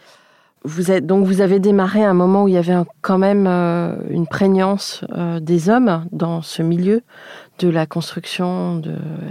[0.64, 3.96] Vous donc vous avez démarré à un moment où il y avait quand même euh,
[4.10, 7.02] une prégnance euh, des hommes dans ce milieu
[7.60, 8.80] de la construction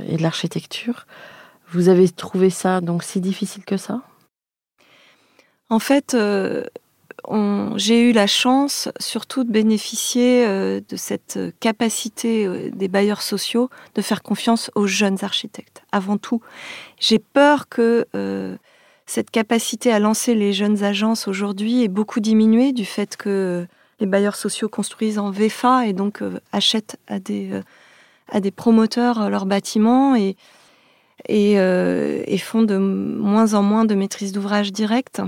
[0.09, 1.07] et de l'architecture.
[1.73, 4.01] Vous avez trouvé ça donc si difficile que ça?
[5.71, 6.65] En fait, euh,
[7.77, 13.71] j'ai eu la chance surtout de bénéficier euh, de cette capacité euh, des bailleurs sociaux
[13.95, 15.83] de faire confiance aux jeunes architectes.
[15.93, 16.41] Avant tout,
[16.99, 18.05] j'ai peur que
[19.07, 23.67] cette capacité à lancer les jeunes agences aujourd'hui ait beaucoup diminué du fait que
[24.01, 27.63] les bailleurs sociaux construisent en VFA et donc achètent à des,
[28.55, 30.37] promoteurs leurs bâtiments et
[32.39, 35.23] font de moins en moins de maîtrise d'ouvrage directe.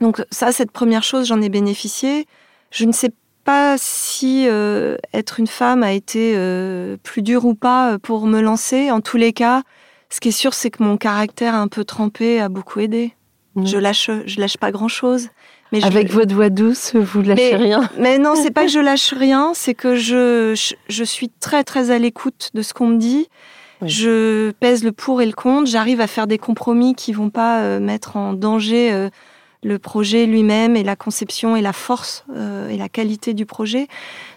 [0.00, 2.26] Donc ça, cette première chose, j'en ai bénéficié.
[2.70, 3.10] Je ne sais
[3.44, 8.26] pas si euh, être une femme a été euh, plus dur ou pas euh, pour
[8.26, 8.90] me lancer.
[8.90, 9.62] En tous les cas,
[10.08, 13.12] ce qui est sûr, c'est que mon caractère un peu trempé a beaucoup aidé.
[13.64, 15.28] Je lâche, je lâche pas grand chose.
[15.72, 17.88] Mais je- Avec votre voix douce, vous lâchez Mais- rien.
[17.98, 21.62] mais non, c'est pas que je lâche rien, c'est que je, je, je suis très
[21.64, 23.28] très à l'écoute de ce qu'on me dit.
[23.82, 23.88] Oui.
[23.88, 25.68] Je pèse le pour et le contre.
[25.70, 29.08] J'arrive à faire des compromis qui vont pas euh, mettre en danger euh,
[29.62, 33.88] le projet lui-même et la conception et la force euh, et la qualité du projet.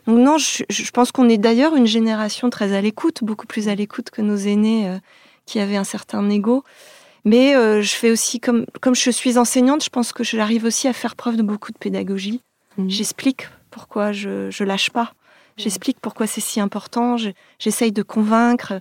[0.05, 3.69] Donc non, je, je pense qu'on est d'ailleurs une génération très à l'écoute, beaucoup plus
[3.69, 4.97] à l'écoute que nos aînés euh,
[5.45, 6.63] qui avaient un certain ego.
[7.25, 10.89] Mais euh, je fais aussi comme comme je suis enseignante, je pense que j'arrive aussi
[10.89, 12.41] à faire preuve de beaucoup de pédagogie.
[12.77, 12.89] Mhm.
[12.89, 15.13] J'explique pourquoi je, je lâche pas.
[15.55, 17.15] J'explique pourquoi c'est si important.
[17.15, 18.73] Je- J'essaye de convaincre.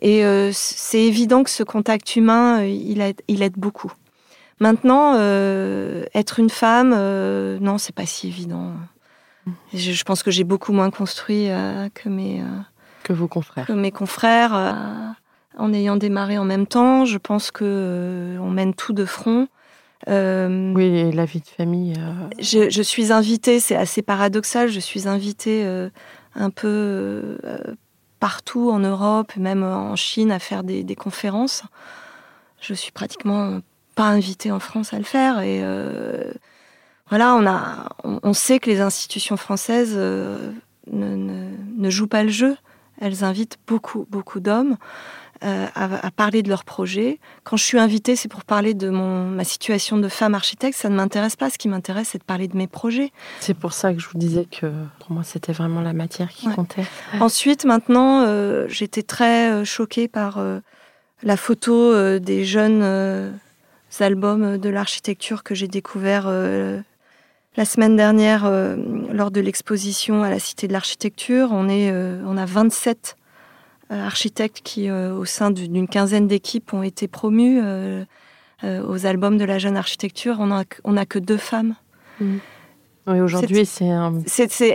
[0.00, 3.92] Et euh, c'est évident que ce contact humain, euh, il aide, il aide beaucoup.
[4.62, 8.74] Maintenant, euh, être une femme, euh, non, c'est pas si évident.
[9.74, 12.44] Je, je pense que j'ai beaucoup moins construit euh, que mes, euh,
[13.02, 13.66] Que vos confrères.
[13.66, 14.52] que mes confrères
[15.58, 17.04] en ayant démarré en même temps.
[17.04, 19.48] Je pense que on mène tout de front.
[20.06, 21.94] Oui, et la vie de famille.
[22.38, 25.66] je, je suis invitée, c'est assez paradoxal, je suis invitée
[26.36, 27.36] un peu
[28.20, 31.64] partout en Europe, même en Chine, à faire des, des conférences.
[32.60, 33.58] Je suis pratiquement
[33.94, 35.40] pas invitée en France à le faire.
[35.40, 36.32] Et euh,
[37.08, 40.52] voilà, on, a, on, on sait que les institutions françaises euh,
[40.90, 42.56] ne, ne- ne jouent pas le jeu.
[43.00, 44.76] Elles invitent beaucoup, beaucoup d'hommes
[45.44, 47.18] euh, à, à parler de leurs projets.
[47.42, 50.78] Quand je suis invitée, c'est pour parler de mon, ma situation de femme architecte.
[50.78, 51.50] Ça ne m'intéresse pas.
[51.50, 53.10] Ce qui m'intéresse, c'est de parler de mes projets.
[53.40, 56.46] C'est pour ça que je vous disais que pour moi, c'était vraiment la matière qui
[56.46, 56.54] Ouais.
[56.54, 56.84] comptait.
[57.18, 58.24] Ensuite, maintenant,
[58.68, 60.40] j'étais très choquée par
[61.24, 63.32] la photo des jeunes
[64.00, 66.80] albums de l'architecture que j'ai découvert euh,
[67.56, 68.76] la semaine dernière euh,
[69.12, 71.48] lors de l'exposition à la Cité de l'Architecture.
[71.52, 73.16] On, est, euh, on a 27
[73.90, 77.60] euh, architectes qui, au sein du- d'une quinzaine d'équipes, ont été promus
[78.64, 80.36] aux albums de la jeune architecture.
[80.38, 81.74] On n'a on a que deux femmes.
[83.08, 84.22] Oui, aujourd'hui, c'est un.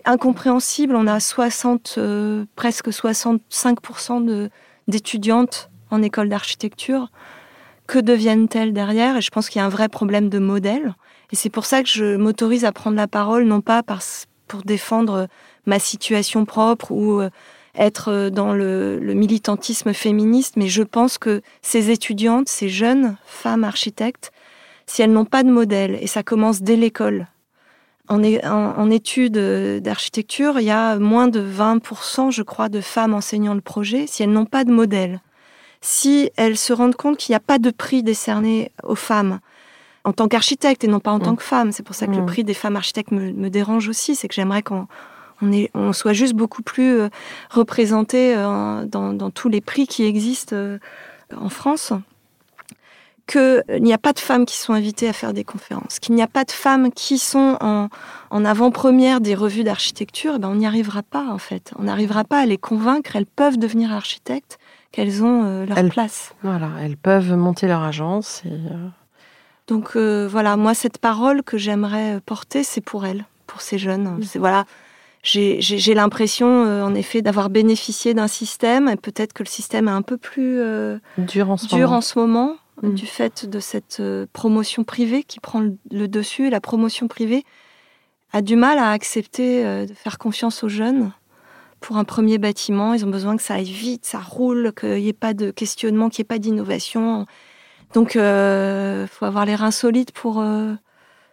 [0.06, 0.94] Incompréhensible.
[0.96, 4.50] On a 60, euh, presque 65% de-
[4.90, 7.10] d'étudiantes en école d'architecture.
[7.88, 9.18] Que deviennent-elles derrière?
[9.18, 10.94] Et je pense qu'il y a un vrai problème de modèle.
[11.32, 13.82] Et c'est pour ça que je m'autorise à prendre la parole, non pas
[14.48, 15.28] pour défendre
[15.66, 17.30] ma situation propre ou euh,
[17.76, 23.64] être euh, dans le, militantisme féministe, mais je pense que ces étudiantes, ces jeunes femmes
[23.64, 24.32] architectes,
[24.86, 27.28] si elles n'ont pas de modèle, et ça commence dès l'école,
[28.10, 33.54] en, études euh, d'architecture, il y a moins de 20%, je crois, de femmes enseignant
[33.54, 35.20] le projet, si elles n'ont pas de modèle.
[35.82, 39.40] Si elles se rendent compte qu'il n'y a pas de prix décerné aux femmes
[40.04, 41.38] en tant qu'architecte et non pas en tant Mm.
[41.38, 42.26] que femme, c'est pour ça que le Mm.
[42.28, 44.88] prix des femmes architectes me, me dérange aussi, c'est que j'aimerais qu'on
[45.42, 47.10] on, est- on soit juste beaucoup plus euh,
[47.52, 50.80] représentés euh, dans, dans tous les prix qui existent euh,
[51.36, 51.94] en France
[53.28, 56.22] qu'il n'y a pas de femmes qui sont invitées à faire des conférences, qu'il n'y
[56.22, 57.90] a pas de femmes qui sont en,
[58.30, 61.74] en avant-première des revues d'architecture, ben on n'y arrivera pas en fait.
[61.78, 64.58] On n'arrivera pas à les convaincre, elles peuvent devenir architectes,
[64.92, 66.34] qu'elles ont euh, leur Elles- place.
[66.44, 68.88] Voilà, elles peuvent monter leur agence et, euh,
[69.68, 74.20] Donc voilà, moi cette parole que j'aimerais porter, c'est pour elle, pour ces jeunes.
[74.24, 74.66] C'est voilà,
[75.24, 76.48] j'ai l'impression,
[76.84, 78.88] en effet, d'avoir bénéficié d'un système.
[78.88, 80.62] Et peut-être que le système est un peu plus
[81.18, 81.98] dur en ce dur moment.
[81.98, 82.94] En ce moment Mm.
[82.94, 86.46] du fait de cette promotion privée qui prend le dessus.
[86.48, 87.44] Et la promotion privée
[88.34, 91.12] a du mal à accepter de faire confiance aux jeunes
[91.80, 92.94] pour un premier bâtiment.
[92.94, 96.10] Ils ont besoin que ça aille vite, ça roule, qu'il n'y ait pas de questionnement,
[96.10, 97.26] qu'il n'y ait pas d'innovation.
[97.94, 100.74] Donc, il euh, faut avoir les reins solides pour, euh,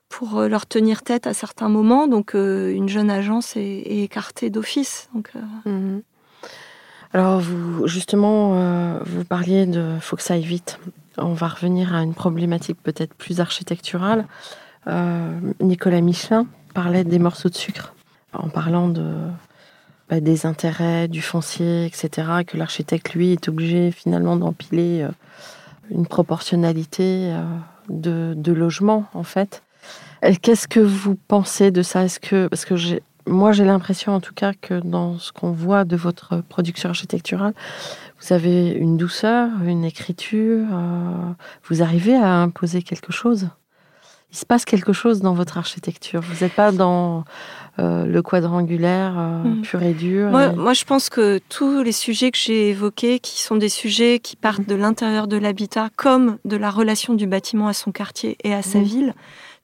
[0.09, 2.07] pour euh, leur tenir tête à certains moments.
[2.07, 5.09] Donc, une jeune agence est, écartée d'office.
[5.15, 5.33] Donc,
[5.65, 6.01] mmh.
[7.13, 10.81] Alors, vous, justement, vous parliez de faut que ça aille vite.
[11.17, 14.27] On va revenir à une problématique peut-être plus architecturale.
[15.61, 17.95] Nicolas Michelin parlait des morceaux de sucre
[18.33, 19.15] en parlant de
[20.09, 25.09] bah, des intérêts, du foncier, etc., que l'architecte, lui, est obligé finalement d'empiler euh,
[25.91, 27.43] une proportionnalité euh,
[27.89, 29.63] de, de logements, en fait.
[30.41, 32.05] Qu'est-ce que vous pensez de ça?
[32.05, 35.53] Est-ce que parce que j'ai moi j'ai l'impression en tout cas que dans ce qu'on
[35.53, 37.55] voit de votre production architecturale,
[38.21, 41.33] vous avez une douceur, une écriture, euh,
[41.69, 43.49] vous arrivez à imposer quelque chose?
[44.35, 46.20] Il se passe quelque chose dans votre architecture.
[46.20, 47.22] Vous n'êtes pas dans
[47.78, 49.62] euh, le quadrangulaire euh, mmh.
[49.62, 50.28] pur et dur.
[50.30, 50.57] Moi, et...
[50.57, 54.35] moi, je pense que tous les sujets que j'ai évoqués, qui sont des sujets qui
[54.35, 54.72] partent mmh.
[54.72, 58.62] de l'intérieur de l'habitat, comme de la relation du bâtiment à son quartier et à
[58.62, 58.82] sa mmh.
[58.82, 59.14] ville,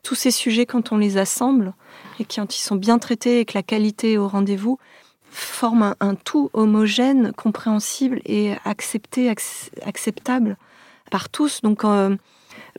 [0.05, 1.73] tous ces sujets, quand on les assemble
[2.21, 4.79] et quand ils sont bien traités et que la qualité est au rendez-vous,
[5.33, 9.41] forment un, un, tout homogène, compréhensible et accepté, ac
[9.85, 10.57] acceptable
[11.11, 11.61] par tous.
[11.61, 12.15] Donc, euh,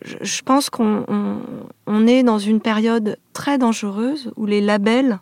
[0.03, 1.37] je pense qu'on on,
[1.87, 5.19] on est dans une période très dangereuse où les labels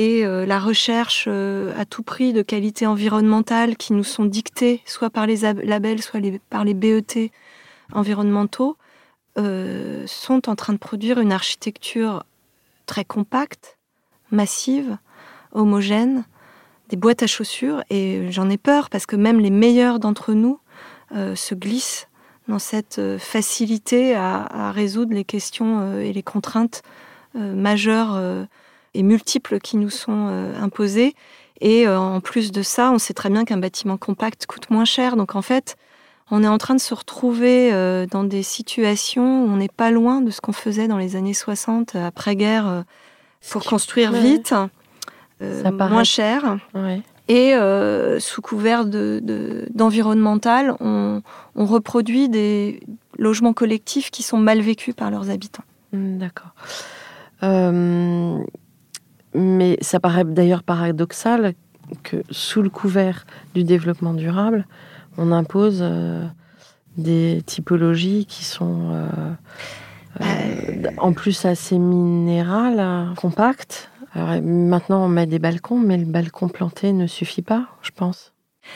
[0.00, 4.80] et euh, la recherche euh, à tout prix de qualité environnementale qui nous sont dictés
[4.86, 7.30] soit par les labels, soit par les BET
[7.92, 8.78] environnementaux,
[9.38, 12.24] euh, sont en train de produire une architecture
[12.86, 13.76] très compacte,
[14.30, 14.96] massive,
[15.52, 16.24] homogène,
[16.88, 17.82] des boîtes à chaussures.
[17.90, 20.58] Et j'en ai peur parce que même les meilleurs d'entre nous
[21.12, 22.08] se glissent
[22.50, 26.82] dans cette facilité à, à résoudre les questions euh, et les contraintes
[27.36, 28.44] euh, majeures euh,
[28.92, 30.26] et multiples qui nous sont
[30.60, 31.14] imposées.
[31.60, 35.14] Et en plus de ça, on sait très bien qu'un bâtiment compact coûte moins cher.
[35.14, 35.76] Donc en fait,
[36.32, 37.70] on est en train de se retrouver
[38.10, 41.34] dans des situations où on n'est pas loin de ce qu'on faisait dans les années
[41.34, 42.84] 60, après-guerre,
[43.50, 44.54] pour construire vite,
[45.40, 46.58] moins cher.
[46.74, 47.02] Ouais.
[47.30, 51.22] Et euh, sous couvert d'environnemental, de, de, on,
[51.54, 52.80] on, reproduit des
[53.18, 55.62] logements collectifs qui sont mal vécus par leurs habitants.
[55.92, 56.54] D'accord.
[57.44, 58.38] Euh,
[59.34, 61.54] mais ça paraît d'ailleurs paradoxal
[62.02, 64.66] que sous le couvert du développement durable,
[65.16, 66.26] on impose euh,
[66.96, 68.92] des typologies qui sont
[70.20, 73.89] euh, en plus assez minérales, compactes.
[74.12, 78.32] Alors, maintenant, on met des balcons, mais le balcon planté ne suffit pas, je pense.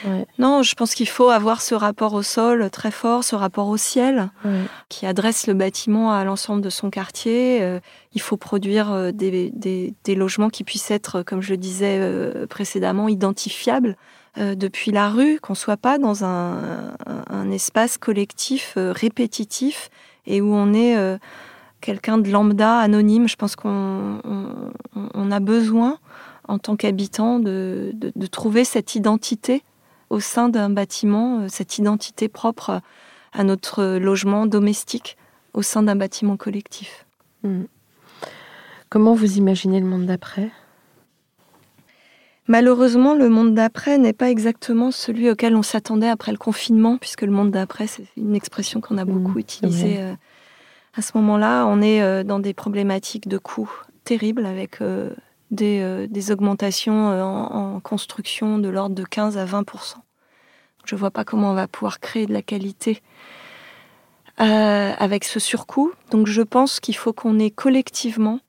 [0.07, 0.27] Ouais.
[0.39, 3.77] Non, je pense qu'il faut avoir ce rapport au sol très fort, ce rapport au
[3.77, 4.63] ciel, ouais.
[4.89, 7.63] qui adresse le bâtiment à l'ensemble de son quartier.
[7.63, 7.81] Euh,
[8.13, 11.99] il faut produire euh, des, des, des, logements qui puissent être, comme je le disais
[12.01, 13.97] euh, précédemment, identifiables
[14.37, 19.91] euh, depuis la rue, qu'on soit pas dans un, un, un espace collectif euh, répétitif
[20.27, 21.19] et où on est euh,
[21.85, 23.29] quelqu'un de lambda, anonyme.
[23.29, 24.71] Je pense qu'on on,
[25.13, 25.99] on a besoin,
[26.49, 29.63] en tant qu'habitant, de, de, de, trouver cette identité
[30.09, 32.81] au sein d'un bâtiment, euh, cette identité propre
[33.33, 35.17] à notre logement domestique
[35.53, 37.05] au sein d'un bâtiment collectif.
[37.43, 37.65] Mmh.
[38.89, 40.51] Comment vous imaginez le monde d'après?
[42.47, 47.23] Malheureusement, le monde d'après n'est pas exactement celui auquel on s'attendait après le confinement, puisque
[47.23, 49.97] le monde d'après, c'est une expression qu'on a beaucoup mmh, utilisée.
[49.99, 50.15] Euh,
[50.97, 53.71] à ce moment-là, on est euh, dans des problématiques de coûts
[54.05, 55.11] terribles avec euh,
[55.51, 59.97] des, euh, des, augmentations en, construction de l'ordre de 15 à 20%
[60.85, 63.03] Je ne vois pas comment on va pouvoir créer de la qualité
[64.37, 65.93] avec ce surcoût.
[66.11, 68.41] Donc je pense qu'il faut qu'on ait collectivement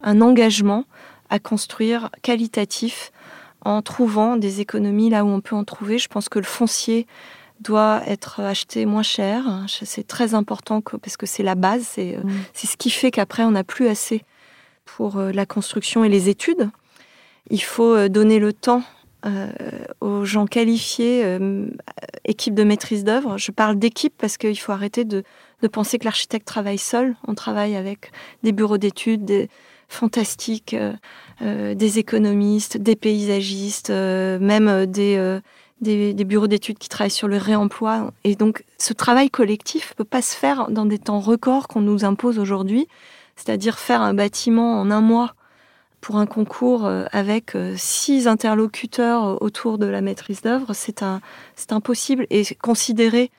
[0.00, 0.84] un engagement
[1.28, 3.10] à construire qualitatif
[3.62, 5.98] en trouvant des économies là où on peut en trouver.
[5.98, 7.08] Je pense que le foncier
[7.64, 9.44] doit être acheté moins cher.
[9.66, 12.30] C'est très important que, parce que c'est la base, c'est mmh.
[12.54, 14.22] ce qui fait qu'après on n'a plus assez
[14.84, 16.70] pour euh, la construction et les études.
[17.50, 18.82] Il faut euh, donner le temps
[19.26, 19.48] euh,
[20.02, 21.66] aux gens qualifiés, euh,
[22.26, 23.38] équipe de maîtrise d'œuvre.
[23.38, 25.22] Je parle d'équipe parce qu'il faut arrêter de,
[25.62, 27.16] de penser que l'architecte travaille seul.
[27.26, 28.12] On travaille avec
[28.42, 29.48] des bureaux d'études, des
[29.88, 30.76] fantastiques,
[31.40, 35.40] euh, des économistes, des paysagistes, même des,
[35.80, 38.12] des, bureaux d'études qui travaillent sur le réemploi.
[38.24, 41.80] Et donc, ce travail collectif ne peut pas se faire dans des temps records qu'on
[41.80, 42.88] nous impose aujourd'hui,
[43.36, 45.34] c'est-à-dire faire un bâtiment en un mois
[46.00, 51.02] pour un concours euh, avec euh, six interlocuteurs autour de la maîtrise d'œuvre, c'est
[51.70, 52.26] impossible.
[52.28, 53.30] Et considérer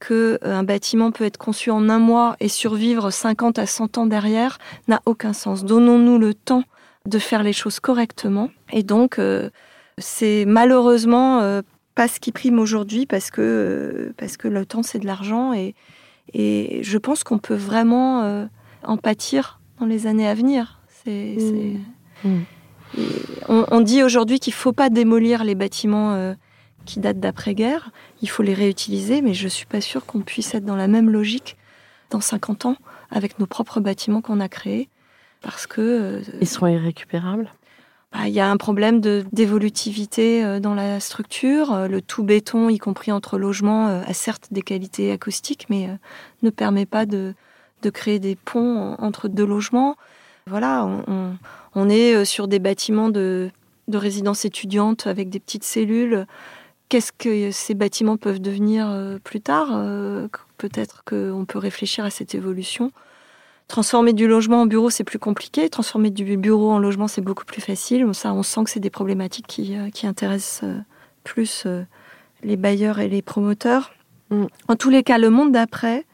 [0.00, 4.06] qu'un euh, bâtiment peut être conçu en un mois et survivre 50 à 100 ans
[4.06, 5.66] derrière n'a aucun sens.
[5.66, 6.64] Donnons-nous le temps
[7.04, 8.48] de faire les choses correctement.
[8.72, 9.20] Et donc,
[9.98, 11.60] c'est malheureusement
[11.94, 15.52] pas ce qui prime aujourd'hui parce que, euh, parce que le temps, c'est de l'argent.
[15.52, 15.74] Et,
[16.32, 18.46] et je pense qu'on peut vraiment euh,
[18.82, 20.80] en pâtir dans les années à venir.
[21.04, 21.36] C'est,
[22.24, 22.28] mmh.
[22.28, 22.40] Mmh.
[23.48, 26.34] On, dit aujourd'hui qu'il ne faut pas démolir les bâtiments euh,
[26.84, 27.90] qui datent d'après-guerre.
[28.22, 30.88] Il faut les réutiliser, mais je ne suis pas sûre qu'on puisse être dans la
[30.88, 31.56] même logique
[32.10, 32.76] dans 50 ans
[33.10, 34.88] avec nos propres bâtiments qu'on a créés.
[35.42, 36.22] Parce que.
[36.40, 37.50] Ils seront irrécupérables?
[38.22, 41.72] Il y a un problème d'évolutivité euh, dans la structure.
[41.72, 45.88] Euh, le tout béton, y compris entre logements, euh, a certes des qualités acoustiques, mais
[46.42, 47.34] ne permet pas de,
[47.92, 49.96] créer des ponts entre deux logements.
[50.46, 50.88] Voilà,
[51.74, 53.50] on, est sur des bâtiments de,
[53.88, 56.26] de résidence étudiante avec des petites cellules.
[56.88, 58.90] Qu'est-ce que ces bâtiments peuvent devenir
[59.22, 59.68] plus tard?
[60.56, 62.90] Peut-être qu'on peut réfléchir à cette évolution.
[63.68, 65.70] Transformer du logement en bureau, c'est plus compliqué.
[65.70, 68.06] Transformer du bureau en logement, c'est beaucoup plus facile.
[68.12, 70.78] Ça, on sent que c'est des problématiques qui, euh, intéressent euh,
[71.24, 71.82] plus euh,
[72.42, 73.92] les bailleurs et les promoteurs.
[74.30, 74.46] Mm.
[74.68, 76.04] En tous les cas, le monde d'après,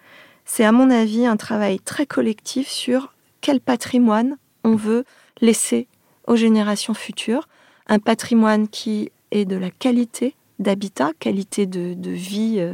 [0.45, 5.05] c'est à mon avis un travail très collectif sur quel patrimoine on veut
[5.41, 5.89] laisser
[6.29, 7.49] aux générations futures.
[7.89, 12.65] Un patrimoine qui est de la qualité d'habitat, qualité de, de vie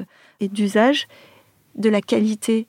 [0.41, 1.07] et d'usage,
[1.77, 2.67] de la qualité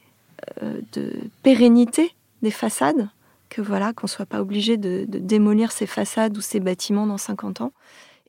[0.61, 1.13] de
[1.43, 3.09] pérennité des façades,
[3.49, 7.61] que voilà, qu'on soit pas obligé de, démolir ces façades ou ces bâtiments dans 50
[7.61, 7.73] ans.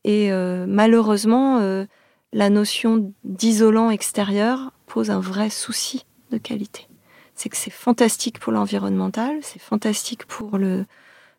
[0.05, 1.85] Et euh, malheureusement, euh,
[2.33, 6.87] la notion d'isolant extérieur pose un vrai souci de qualité.
[7.35, 10.87] C'est que c'est fantastique pour l'environnemental, c'est fantastique pour le,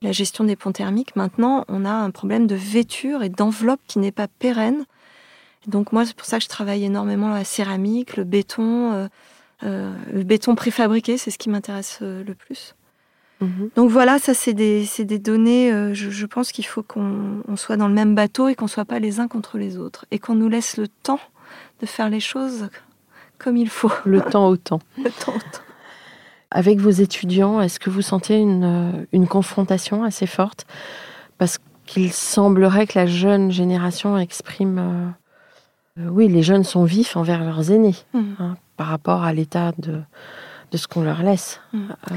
[0.01, 1.15] la gestion des ponts thermiques.
[1.15, 4.85] Maintenant, on a un problème de vêture et d'enveloppe qui n'est pas pérenne.
[5.67, 9.07] Donc moi, c'est pour ça que je travaille énormément la céramique, le béton, euh,
[9.61, 12.75] le béton préfabriqué, c'est ce qui m'intéresse euh, le plus.
[13.41, 13.69] Mhm.
[13.75, 17.87] Donc voilà, ça c'est des, des, données, euh, je, pense qu'il faut qu'on soit dans
[17.87, 20.05] le même bateau et qu'on ne soit pas les uns contre les autres.
[20.11, 21.19] Et qu'on nous laisse le temps
[21.81, 22.69] de faire les choses
[23.37, 23.91] comme il faut.
[24.05, 24.81] Le temps au temps.
[24.97, 25.63] le temps au temps.
[26.51, 30.65] Avec vos étudiants, est-ce que vous sentez une, une confrontation assez forte?
[31.37, 35.13] Parce qu'il semblerait que la jeune génération exprime...
[35.97, 37.95] oui, les jeunes sont vifs envers leurs aînés.
[38.13, 38.35] Mhm.
[38.39, 39.99] Hein par rapport à l'état de,
[40.71, 41.59] de ce qu'on leur laisse.
[41.73, 41.79] Mm.
[42.11, 42.15] Euh,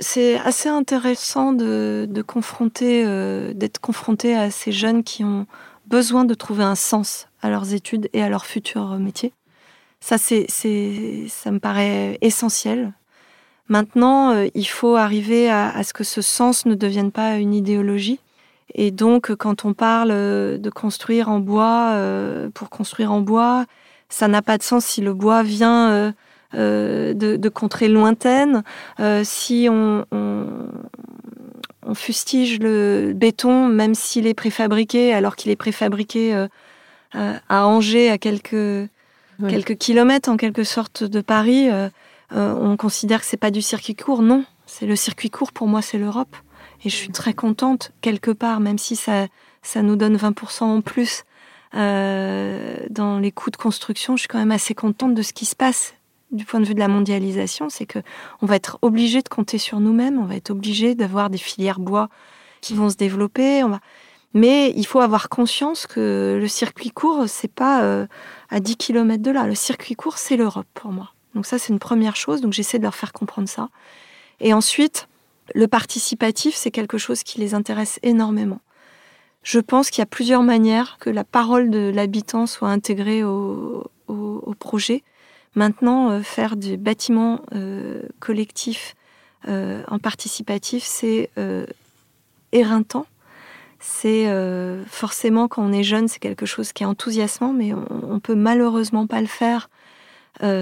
[0.00, 5.46] c'est assez intéressant de, de confronter, euh, d'être confronté à ces jeunes qui ont
[5.86, 9.34] besoin de trouver un sens à leurs études et à leur futur métier.
[10.00, 12.94] Ça, c'est, c'est, ça me paraît essentiel.
[13.68, 17.52] Maintenant, euh, il faut arriver à, à, ce que ce sens ne devienne pas une
[17.52, 18.18] idéologie.
[18.74, 21.94] Et donc, quand on parle de construire en bois,
[22.54, 23.66] pour construire en bois,
[24.12, 26.12] ça n'a pas de sens si le bois vient euh,
[26.54, 28.62] euh, de, contrées lointaines,
[29.00, 30.04] euh, si on,
[31.94, 36.46] fustige le béton, même s'il est préfabriqué, alors qu'il est préfabriqué
[37.12, 38.88] à Angers, à quelques,
[39.48, 41.68] quelques kilomètres en quelque sorte de Paris,
[42.30, 44.22] on considère que c'est pas du circuit court.
[44.22, 46.34] Non, c'est le circuit court pour moi, c'est l'Europe.
[46.84, 49.26] Et je suis très contente, quelque part, même si ça,
[49.62, 51.24] ça nous donne 20% en plus
[51.74, 55.46] euh, dans les coûts de construction, je suis quand même assez contente de ce qui
[55.46, 55.94] se passe
[56.30, 57.68] du point de vue de la mondialisation.
[57.68, 57.98] C'est que
[58.40, 61.80] on va être obligé de compter sur nous-mêmes, on va être obligé d'avoir des filières
[61.80, 62.08] bois
[62.60, 63.62] qui vont se développer.
[64.34, 68.06] Mais il faut avoir conscience que le circuit court, c'est pas euh,
[68.48, 69.46] à 10 km de là.
[69.46, 71.12] Le circuit court, c'est l'Europe pour moi.
[71.34, 72.40] Donc ça, c'est une première chose.
[72.40, 73.68] Donc j'essaie de leur faire comprendre ça.
[74.40, 75.06] Et ensuite,
[75.54, 78.60] le participatif, c'est quelque chose qui les intéresse énormément.
[79.42, 83.88] Je pense qu'il y a plusieurs manières que la parole de l'habitant soit intégrée au,
[84.58, 85.02] projet.
[85.56, 88.94] Maintenant, euh, faire du bâtiment euh, collectif
[89.48, 91.30] euh, en participatif, c'est
[92.52, 93.06] éreintant.
[93.80, 94.28] C'est
[94.86, 98.36] forcément quand on est jeune, c'est quelque chose qui est enthousiasmant, mais on, ne peut
[98.36, 99.68] malheureusement pas le faire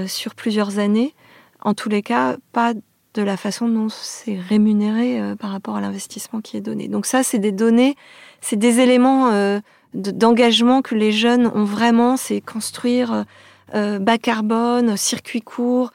[0.06, 1.14] sur plusieurs années.
[1.60, 2.72] En tous les cas, pas
[3.14, 6.88] de la façon dont c'est rémunéré euh, par rapport à l'investissement qui est donné.
[6.88, 7.96] Donc ça, c'est des données,
[8.40, 9.60] c'est des éléments euh,
[9.94, 13.24] d'engagement que les jeunes ont vraiment, c'est construire
[13.74, 15.92] euh, bas carbone, circuit court,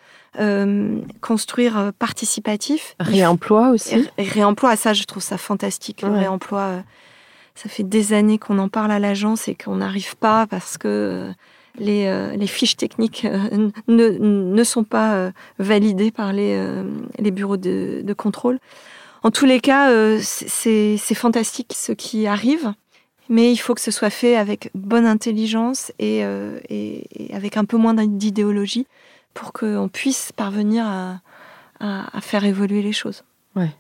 [1.22, 2.98] construire participatif.
[3.00, 4.06] Réemploi aussi.
[4.18, 6.84] réemploi, ça, je trouve ça fantastique, le réemploi.
[7.56, 11.32] Ça fait des années qu'on en parle à l'agence et qu'on n'arrive pas parce que
[11.78, 13.26] les, les, fiches techniques
[13.88, 16.84] ne, ne, sont pas validées par les,
[17.20, 18.60] les bureaux de, contrôle.
[19.24, 19.90] En tous les cas,
[20.22, 22.74] c'est fantastique ce qui arrive.
[23.28, 26.24] Mais il faut que ce soit fait avec bonne intelligence et,
[26.70, 28.86] et, avec un peu moins d'idéologie
[29.34, 31.20] pour qu'on puisse parvenir à,
[31.80, 33.24] à, faire évoluer les choses.
[33.56, 33.72] Ouais,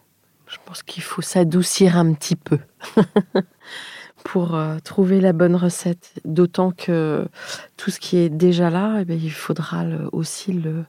[0.48, 2.60] je pense qu'il faut s'adoucir un petit peu
[4.26, 6.11] pour euh, trouver la bonne recette.
[6.26, 7.26] D'autant que
[7.78, 10.84] tout ce qui est déjà là, eh bien, il faudra aussi le,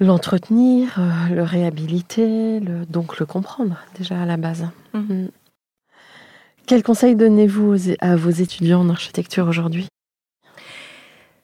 [0.00, 4.66] l'entretenir, euh, le réhabiliter, le, donc le comprendre déjà à la base.
[4.94, 5.02] Mhm.
[5.02, 5.28] Mm.
[6.66, 9.86] Quel conseil donnez-vous à vos étudiants en architecture aujourd'hui?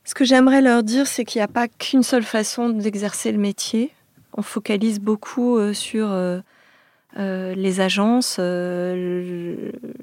[0.03, 3.39] Ce que j'aimerais leur dire, c'est qu'il n'y a pas qu'une seule façon d'exercer le
[3.39, 3.93] métier
[4.35, 6.09] on focalise beaucoup euh, sur
[7.19, 8.41] euh, euh, les agences,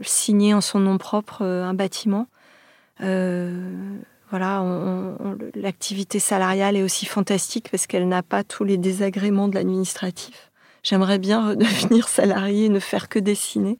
[0.01, 2.27] signer en son nom propre un bâtiment.
[2.99, 4.63] voilà,
[5.55, 10.51] l'activité salariale est aussi fantastique parce qu'elle n'a pas tous les désagréments de l'administratif.
[10.83, 13.77] J'aimerais bien devenir salarié et ne faire que dessiner.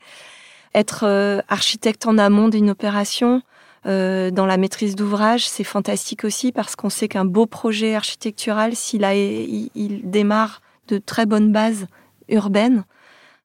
[0.76, 3.42] Être architecte en amont d'une opération,
[3.86, 9.04] dans la maîtrise d'ouvrage, c'est fantastique aussi parce qu'on sait qu'un beau projet architectural, s'il
[9.04, 11.88] il, démarre de très bonnes bases
[12.28, 12.84] urbaines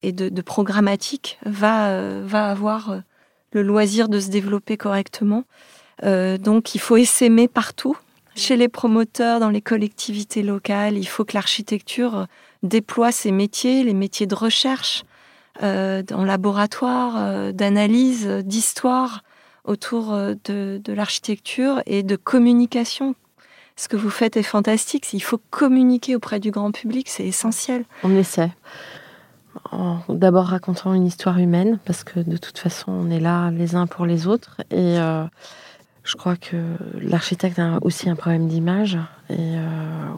[0.06, 2.98] et de, programmatique, va, euh, va avoir euh,
[3.52, 5.44] le loisir de se développer correctement.
[6.02, 7.96] Euh, donc il faut essaimer partout,
[8.34, 10.98] chez les promoteurs, dans les collectivités locales.
[10.98, 12.26] Il faut que l'architecture
[12.62, 15.04] déploie ses métiers, les métiers de recherche,
[15.62, 19.22] en laboratoire, d'analyse, d'histoire,
[19.64, 23.14] autour euh, de, l'architecture et de communication.
[23.76, 25.12] Ce que vous faites est fantastique.
[25.12, 27.84] Il faut communiquer auprès du grand public, c'est essentiel.
[28.04, 28.50] On essaie.
[29.70, 33.74] En d'abord racontant une histoire humaine, parce que de toute façon, on est là les
[33.74, 34.60] uns pour les autres.
[34.70, 35.24] Et euh,
[36.02, 36.56] je crois que
[37.00, 38.98] l'architecte a aussi un problème d'image.
[39.30, 39.66] Et euh,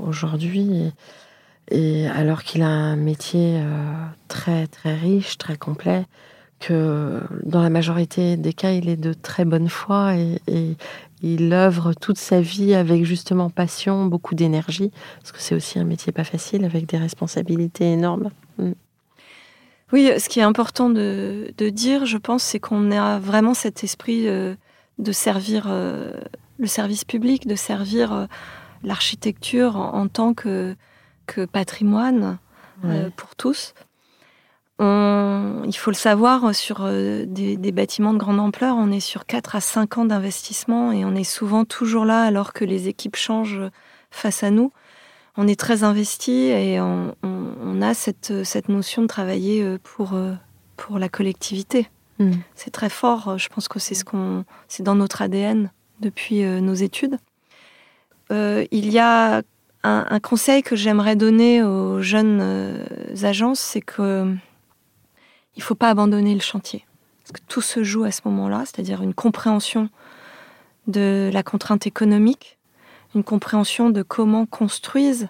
[0.07, 0.93] aujourd'hui,
[1.71, 3.61] et, alors qu'il a un métier
[4.29, 6.07] très très riche, très complet,
[6.61, 10.77] que dans la majorité des cas, il est de très bonne foi et,
[11.23, 15.85] il œuvre toute sa vie avec justement passion, beaucoup d'énergie, parce que c'est aussi un
[15.85, 18.29] métier pas facile avec des responsabilités énormes.
[19.93, 24.29] Oui, ce qui est important de, dire, je pense, c'est qu'on a vraiment cet esprit
[24.29, 24.55] euh,
[24.99, 26.13] de servir euh,
[26.59, 28.27] le service public, de servir euh,
[28.83, 30.77] l'architecture en, tant que,
[31.53, 32.39] patrimoine
[33.17, 33.75] pour tous
[35.67, 39.57] il faut le savoir, sur euh, des, bâtiments de grande ampleur, on est sur 4
[39.57, 43.63] à 5 ans d'investissement et on est souvent toujours là alors que les équipes changent
[44.11, 44.73] face à nous.
[45.37, 48.31] On est très investi et on, a cette,
[48.69, 50.33] notion de travailler euh, pour, euh,
[50.77, 51.89] pour la collectivité.
[52.19, 52.33] Hmm.
[52.55, 55.71] C'est très fort, je pense que c'est ce qu'on, c'est dans notre ADN
[56.01, 57.19] depuis nos études.
[58.31, 59.43] il y a
[59.83, 62.87] un, un conseil que j'aimerais donner aux jeunes
[63.23, 64.35] agences, c'est que
[65.57, 66.85] il ne faut pas abandonner le chantier.
[67.23, 69.89] Parce que tout se joue à ce moment-là, c'est-à-dire une compréhension
[70.87, 72.56] de la contrainte économique,
[73.17, 75.29] une compréhension de comment construisent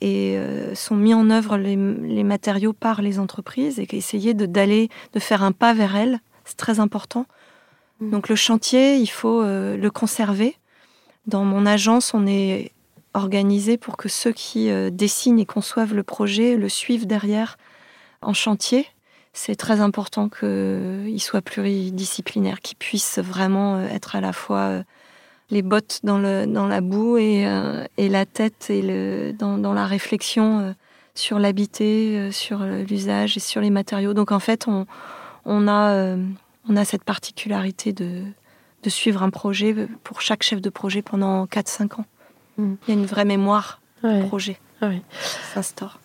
[0.00, 1.76] et euh, sont mis en œuvre les,
[2.22, 6.56] matériaux par les entreprises et essayer de, d'aller, de faire un pas vers elles, c'est
[6.56, 7.26] très important.
[8.00, 8.10] Mm.
[8.10, 10.56] Donc le chantier, il faut euh, le conserver.
[11.26, 12.72] Dans mon agence, on est
[13.14, 17.56] organisé pour que ceux qui euh, dessinent et conçoivent le projet le suivent derrière
[18.20, 18.86] en chantier
[19.36, 24.84] c'est très important qu'il soit pluridisciplinaire, qu'il puisse vraiment être à la fois
[25.50, 29.58] les bottes dans, le, dans la boue et, euh, et la tête et le, dans,
[29.58, 30.74] dans la réflexion
[31.14, 34.14] sur l'habité, sur l'usage et sur les matériaux.
[34.14, 34.86] Donc en fait, on,
[35.44, 36.16] on, a,
[36.68, 38.22] on a cette particularité de,
[38.84, 39.74] de suivre un projet
[40.04, 42.04] pour chaque chef de projet pendant 4-5 ans.
[42.58, 42.74] Mm.
[42.86, 45.02] Il y a une vraie mémoire de projet qui
[45.52, 45.98] s'instaure.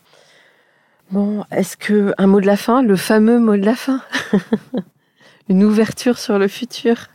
[1.12, 4.02] Bon, est-ce que un mot de la fin, le fameux mot de la fin,
[5.50, 7.08] une ouverture sur le futur?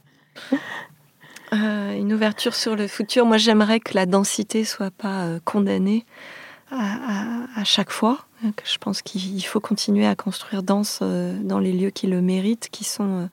[1.54, 3.26] Euh, Une ouverture sur le futur.
[3.26, 6.04] Moi, j'aimerais que la densité soit pas euh, condamnée
[6.70, 8.26] à, chaque fois.
[8.42, 12.68] je pense qu'il faut continuer à construire dense euh, dans les lieux qui le méritent,
[12.70, 13.28] qui sont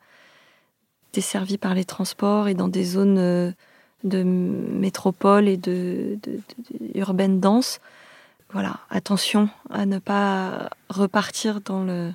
[1.13, 3.53] desservis par les transports et dans des zones
[4.03, 6.39] de métropole et de, de,
[6.93, 7.80] urbaines denses
[8.53, 12.13] voilà, attention à ne pas repartir dans le,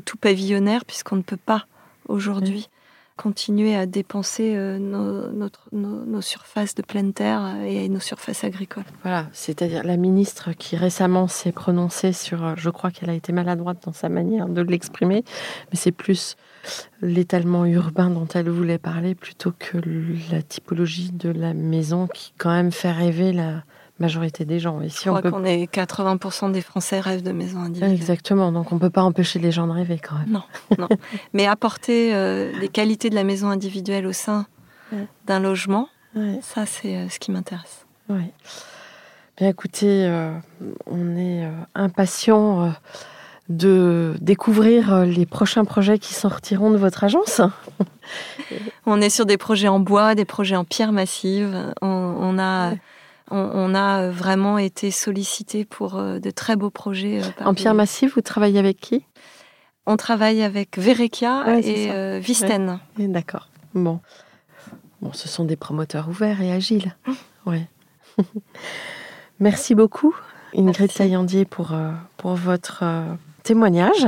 [0.00, 1.66] tout pavillonnaire, puisqu'on ne peut pas
[2.08, 2.68] aujourd'hui
[3.16, 5.30] continuer à dépenser euh, nos,
[5.72, 8.84] nos- surfaces de pleine terre et nos surfaces agricoles.
[9.02, 13.32] Voilà, c'est-à-dire la ministre qui récemment s'est prononcée sur, euh, je crois qu'elle a été
[13.32, 15.24] maladroite dans sa manière de l'exprimer,
[15.70, 16.36] mais c'est plus
[17.00, 19.78] l'étalement urbain dont elle voulait parler plutôt que
[20.30, 23.62] la typologie de la maison qui quand même fait rêver la
[23.98, 24.80] majorité des gens.
[24.82, 25.30] Et si Je on crois peut...
[25.30, 27.92] qu'on est 80% des Français rêvent de maisons individuelles.
[27.92, 30.28] Exactement, donc on peut pas empêcher les gens de rêver quand même.
[30.30, 30.42] Non,
[30.78, 30.88] non.
[31.32, 34.46] Mais apporter euh, les qualités de la maison individuelle au sein
[34.92, 35.06] Ouais.
[35.26, 36.38] d'un logement, Ouais.
[36.42, 37.86] ça c'est euh, ce qui m'intéresse.
[38.08, 38.22] Oui.
[39.36, 40.30] Bien écoutez, euh,
[40.86, 42.72] on est euh, impatient
[43.48, 47.40] de découvrir les prochains projets qui sortiront de votre agence.
[48.86, 51.72] On est sur des projets en bois, des projets en pierre massive.
[51.82, 52.78] On, on a, Ouais.
[53.30, 57.20] On, on a vraiment été sollicité pour euh, de très beaux projets.
[57.22, 59.04] euh, En des- pierre massive, vous travaillez avec qui?
[59.86, 62.80] On travaille avec Verekia Ouais, et euh, Visten.
[62.98, 63.48] Eh, D'accord.
[63.74, 64.00] Bon.
[65.00, 66.94] Bon, ce sont des promoteurs ouverts et agiles.
[67.46, 67.62] Oui.
[69.40, 70.14] Merci beaucoup,
[70.54, 70.96] Ingrid Merci.
[70.98, 71.72] Taillandier, pour,
[72.16, 72.82] pour votre
[73.42, 74.06] témoignage.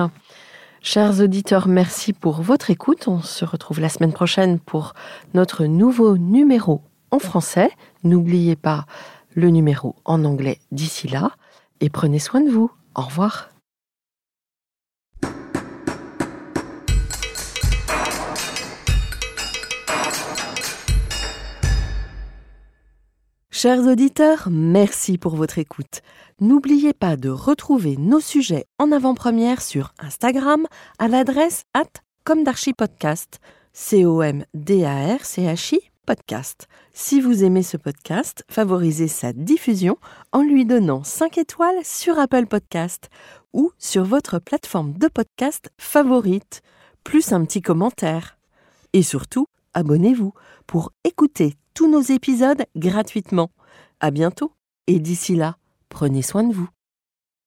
[0.81, 3.09] Chers auditeurs, merci pour votre écoute.
[3.09, 4.95] On se retrouve la semaine prochaine pour
[5.35, 6.81] notre nouveau numéro
[7.11, 7.71] en français.
[8.05, 8.87] N'oubliez pas
[9.35, 11.33] le numéro en anglais d'ici là.
[11.81, 12.71] Et prenez soin de vous.
[12.95, 13.51] Au revoir.
[23.61, 26.03] Chers auditeurs, merci pour votre écoute.
[26.41, 30.65] N'oubliez pas de retrouver nos sujets en avant-première sur Instagram
[31.01, 31.89] à l'adresse at
[32.25, 33.41] comdarchipodcast,
[33.73, 35.81] C-O-M-D-A-R-C-H-I
[36.93, 39.99] Si vous aimez ce podcast, favorisez sa diffusion
[40.33, 43.11] en lui donnant 5 étoiles sur Apple Podcast
[43.53, 46.63] ou sur votre plateforme de podcast favorite,
[47.05, 48.39] plus un petit commentaire.
[48.93, 50.33] Et surtout, abonnez-vous
[50.67, 53.51] pour écouter tous nos épisodes gratuitement.
[54.01, 54.53] À bientôt
[54.87, 55.57] et d'ici là,
[55.89, 56.69] prenez soin de vous.